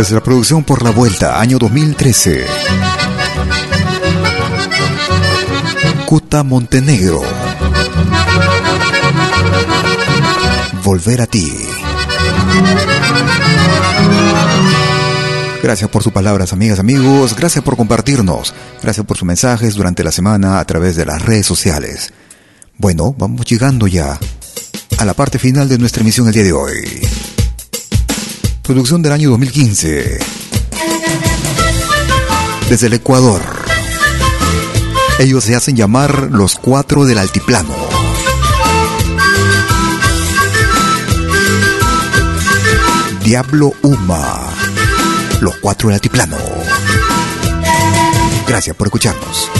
Desde 0.00 0.14
la 0.14 0.22
producción 0.22 0.64
Por 0.64 0.82
la 0.82 0.92
Vuelta, 0.92 1.38
año 1.38 1.58
2013. 1.58 2.46
Cuta 6.06 6.42
Montenegro. 6.42 7.20
Volver 10.82 11.20
a 11.20 11.26
ti. 11.26 11.52
Gracias 15.62 15.90
por 15.90 16.02
sus 16.02 16.14
palabras, 16.14 16.54
amigas, 16.54 16.78
amigos. 16.78 17.36
Gracias 17.36 17.62
por 17.62 17.76
compartirnos. 17.76 18.54
Gracias 18.82 19.04
por 19.04 19.18
sus 19.18 19.26
mensajes 19.26 19.74
durante 19.74 20.02
la 20.02 20.12
semana 20.12 20.60
a 20.60 20.64
través 20.64 20.96
de 20.96 21.04
las 21.04 21.20
redes 21.20 21.44
sociales. 21.44 22.10
Bueno, 22.78 23.14
vamos 23.18 23.44
llegando 23.44 23.86
ya 23.86 24.18
a 24.96 25.04
la 25.04 25.12
parte 25.12 25.38
final 25.38 25.68
de 25.68 25.76
nuestra 25.76 26.00
emisión 26.00 26.26
el 26.26 26.32
día 26.32 26.44
de 26.44 26.52
hoy. 26.54 27.09
Producción 28.70 29.02
del 29.02 29.10
año 29.10 29.30
2015. 29.30 30.20
Desde 32.68 32.86
el 32.86 32.92
Ecuador. 32.92 33.42
Ellos 35.18 35.42
se 35.42 35.56
hacen 35.56 35.74
llamar 35.74 36.28
los 36.30 36.54
cuatro 36.54 37.04
del 37.04 37.18
altiplano. 37.18 37.74
Diablo 43.24 43.72
Uma 43.82 44.38
los 45.40 45.56
cuatro 45.56 45.88
del 45.88 45.94
altiplano. 45.94 46.36
Gracias 48.46 48.76
por 48.76 48.86
escucharnos. 48.86 49.50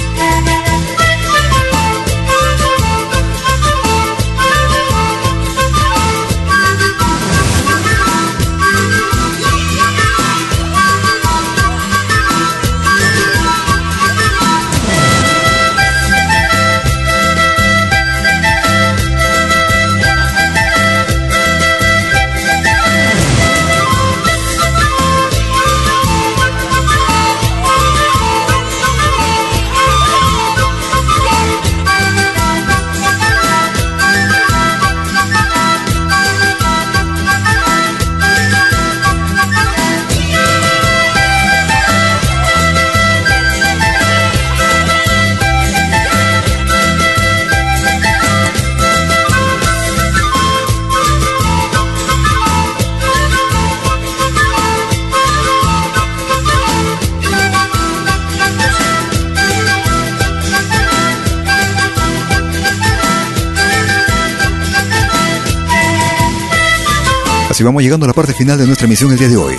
Y 67.61 67.63
vamos 67.63 67.83
llegando 67.83 68.07
a 68.07 68.09
la 68.09 68.15
parte 68.15 68.33
final 68.33 68.59
de 68.59 68.67
nuestra 68.67 68.87
emisión 68.87 69.13
el 69.13 69.19
día 69.19 69.29
de 69.29 69.37
hoy. 69.37 69.55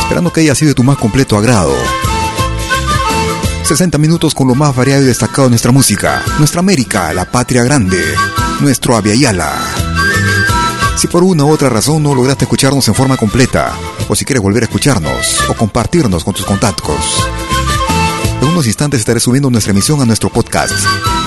Esperando 0.00 0.32
que 0.32 0.42
haya 0.42 0.54
sido 0.54 0.68
de 0.68 0.74
tu 0.74 0.84
más 0.84 0.96
completo 0.96 1.36
agrado. 1.36 1.74
60 3.64 3.98
minutos 3.98 4.34
con 4.34 4.46
lo 4.46 4.54
más 4.54 4.74
variado 4.76 5.02
y 5.02 5.06
destacado 5.06 5.44
de 5.44 5.50
nuestra 5.50 5.72
música, 5.72 6.22
nuestra 6.38 6.60
América, 6.60 7.12
la 7.12 7.24
patria 7.24 7.64
grande, 7.64 8.00
nuestro 8.60 8.96
Aviala. 8.96 9.52
Si 10.96 11.08
por 11.08 11.24
una 11.24 11.44
u 11.44 11.50
otra 11.50 11.68
razón 11.68 12.02
no 12.02 12.14
lograste 12.14 12.44
escucharnos 12.44 12.86
en 12.86 12.94
forma 12.94 13.16
completa, 13.16 13.72
o 14.08 14.14
si 14.14 14.24
quieres 14.24 14.42
volver 14.42 14.62
a 14.62 14.66
escucharnos, 14.66 15.48
o 15.48 15.54
compartirnos 15.54 16.22
con 16.22 16.34
tus 16.34 16.44
contactos, 16.44 17.24
en 18.40 18.48
unos 18.48 18.66
instantes 18.66 19.00
estaré 19.00 19.20
subiendo 19.20 19.50
nuestra 19.50 19.72
emisión 19.72 20.00
a 20.00 20.06
nuestro 20.06 20.28
podcast, 20.30 20.74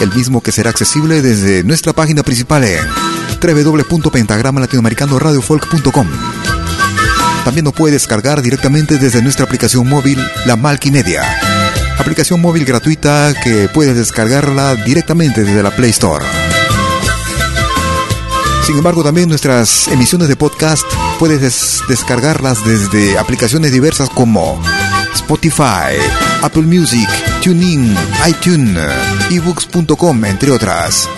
el 0.01 0.13
mismo 0.13 0.41
que 0.41 0.51
será 0.51 0.69
accesible 0.69 1.21
desde 1.21 1.63
nuestra 1.63 1.93
página 1.93 2.23
principal 2.23 2.63
en 2.63 3.12
www.pentagramalatinoamericanoradiofolk.com. 3.43 6.07
También 7.43 7.65
nos 7.65 7.73
puede 7.73 7.93
descargar 7.93 8.41
directamente 8.41 8.97
desde 8.97 9.21
nuestra 9.21 9.45
aplicación 9.45 9.89
móvil, 9.89 10.17
la 10.45 10.55
Media. 10.55 11.23
Aplicación 11.99 12.41
móvil 12.41 12.63
gratuita 12.63 13.33
que 13.43 13.67
puedes 13.67 13.97
descargarla 13.97 14.75
directamente 14.75 15.43
desde 15.43 15.61
la 15.61 15.71
Play 15.71 15.89
Store. 15.89 16.23
Sin 18.65 18.77
embargo, 18.77 19.03
también 19.03 19.27
nuestras 19.27 19.89
emisiones 19.89 20.29
de 20.29 20.37
podcast 20.37 20.85
puedes 21.19 21.81
descargarlas 21.89 22.63
desde 22.65 23.17
aplicaciones 23.17 23.73
diversas 23.73 24.09
como 24.09 24.61
Spotify, 25.13 25.97
Apple 26.41 26.63
Music, 26.63 27.09
TuneIn, 27.43 27.93
iTunes, 28.25 28.79
ebooks.com, 29.29 30.25
entre 30.25 30.51
otras. 30.51 31.09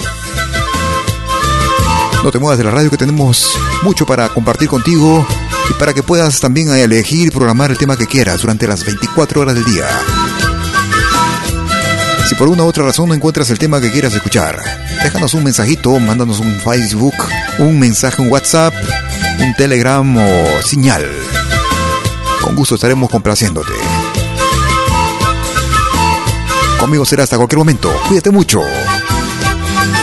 No 2.26 2.32
te 2.32 2.40
muevas 2.40 2.58
de 2.58 2.64
la 2.64 2.72
radio 2.72 2.90
que 2.90 2.98
tenemos 2.98 3.52
mucho 3.84 4.08
para 4.08 4.28
compartir 4.30 4.68
contigo 4.68 5.24
y 5.70 5.74
para 5.74 5.94
que 5.94 6.02
puedas 6.02 6.40
también 6.40 6.72
elegir 6.72 7.28
y 7.28 7.30
programar 7.30 7.70
el 7.70 7.78
tema 7.78 7.98
que 7.98 8.08
quieras 8.08 8.42
durante 8.42 8.68
las 8.68 8.84
24 8.84 9.42
horas 9.42 9.54
del 9.54 9.64
día. 9.64 9.86
Si 12.28 12.34
por 12.34 12.48
una 12.48 12.64
u 12.64 12.66
otra 12.66 12.84
razón 12.84 13.10
no 13.10 13.14
encuentras 13.14 13.52
el 13.52 13.60
tema 13.60 13.80
que 13.80 13.92
quieras 13.92 14.16
escuchar, 14.16 14.60
déjanos 15.04 15.36
un 15.36 15.44
mensajito, 15.44 16.00
mándanos 16.00 16.40
un 16.40 16.56
Facebook, 16.62 17.14
un 17.60 17.78
mensaje, 17.80 18.24
un 18.24 18.32
WhatsApp, 18.32 18.74
un 19.40 19.54
Telegram 19.54 20.18
o 20.18 20.64
señal. 20.64 21.08
Con 22.42 22.56
gusto 22.56 22.74
estaremos 22.74 23.08
complaciéndote. 23.12 23.74
Conmigo 26.80 27.06
será 27.06 27.22
hasta 27.22 27.38
cualquier 27.38 27.60
momento. 27.60 27.94
Cuídate 28.08 28.32
mucho. 28.32 28.64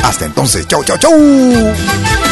Hasta 0.03 0.26
entonces. 0.26 0.66
Chau, 0.66 0.84
chau, 0.84 0.98
chau. 0.98 2.31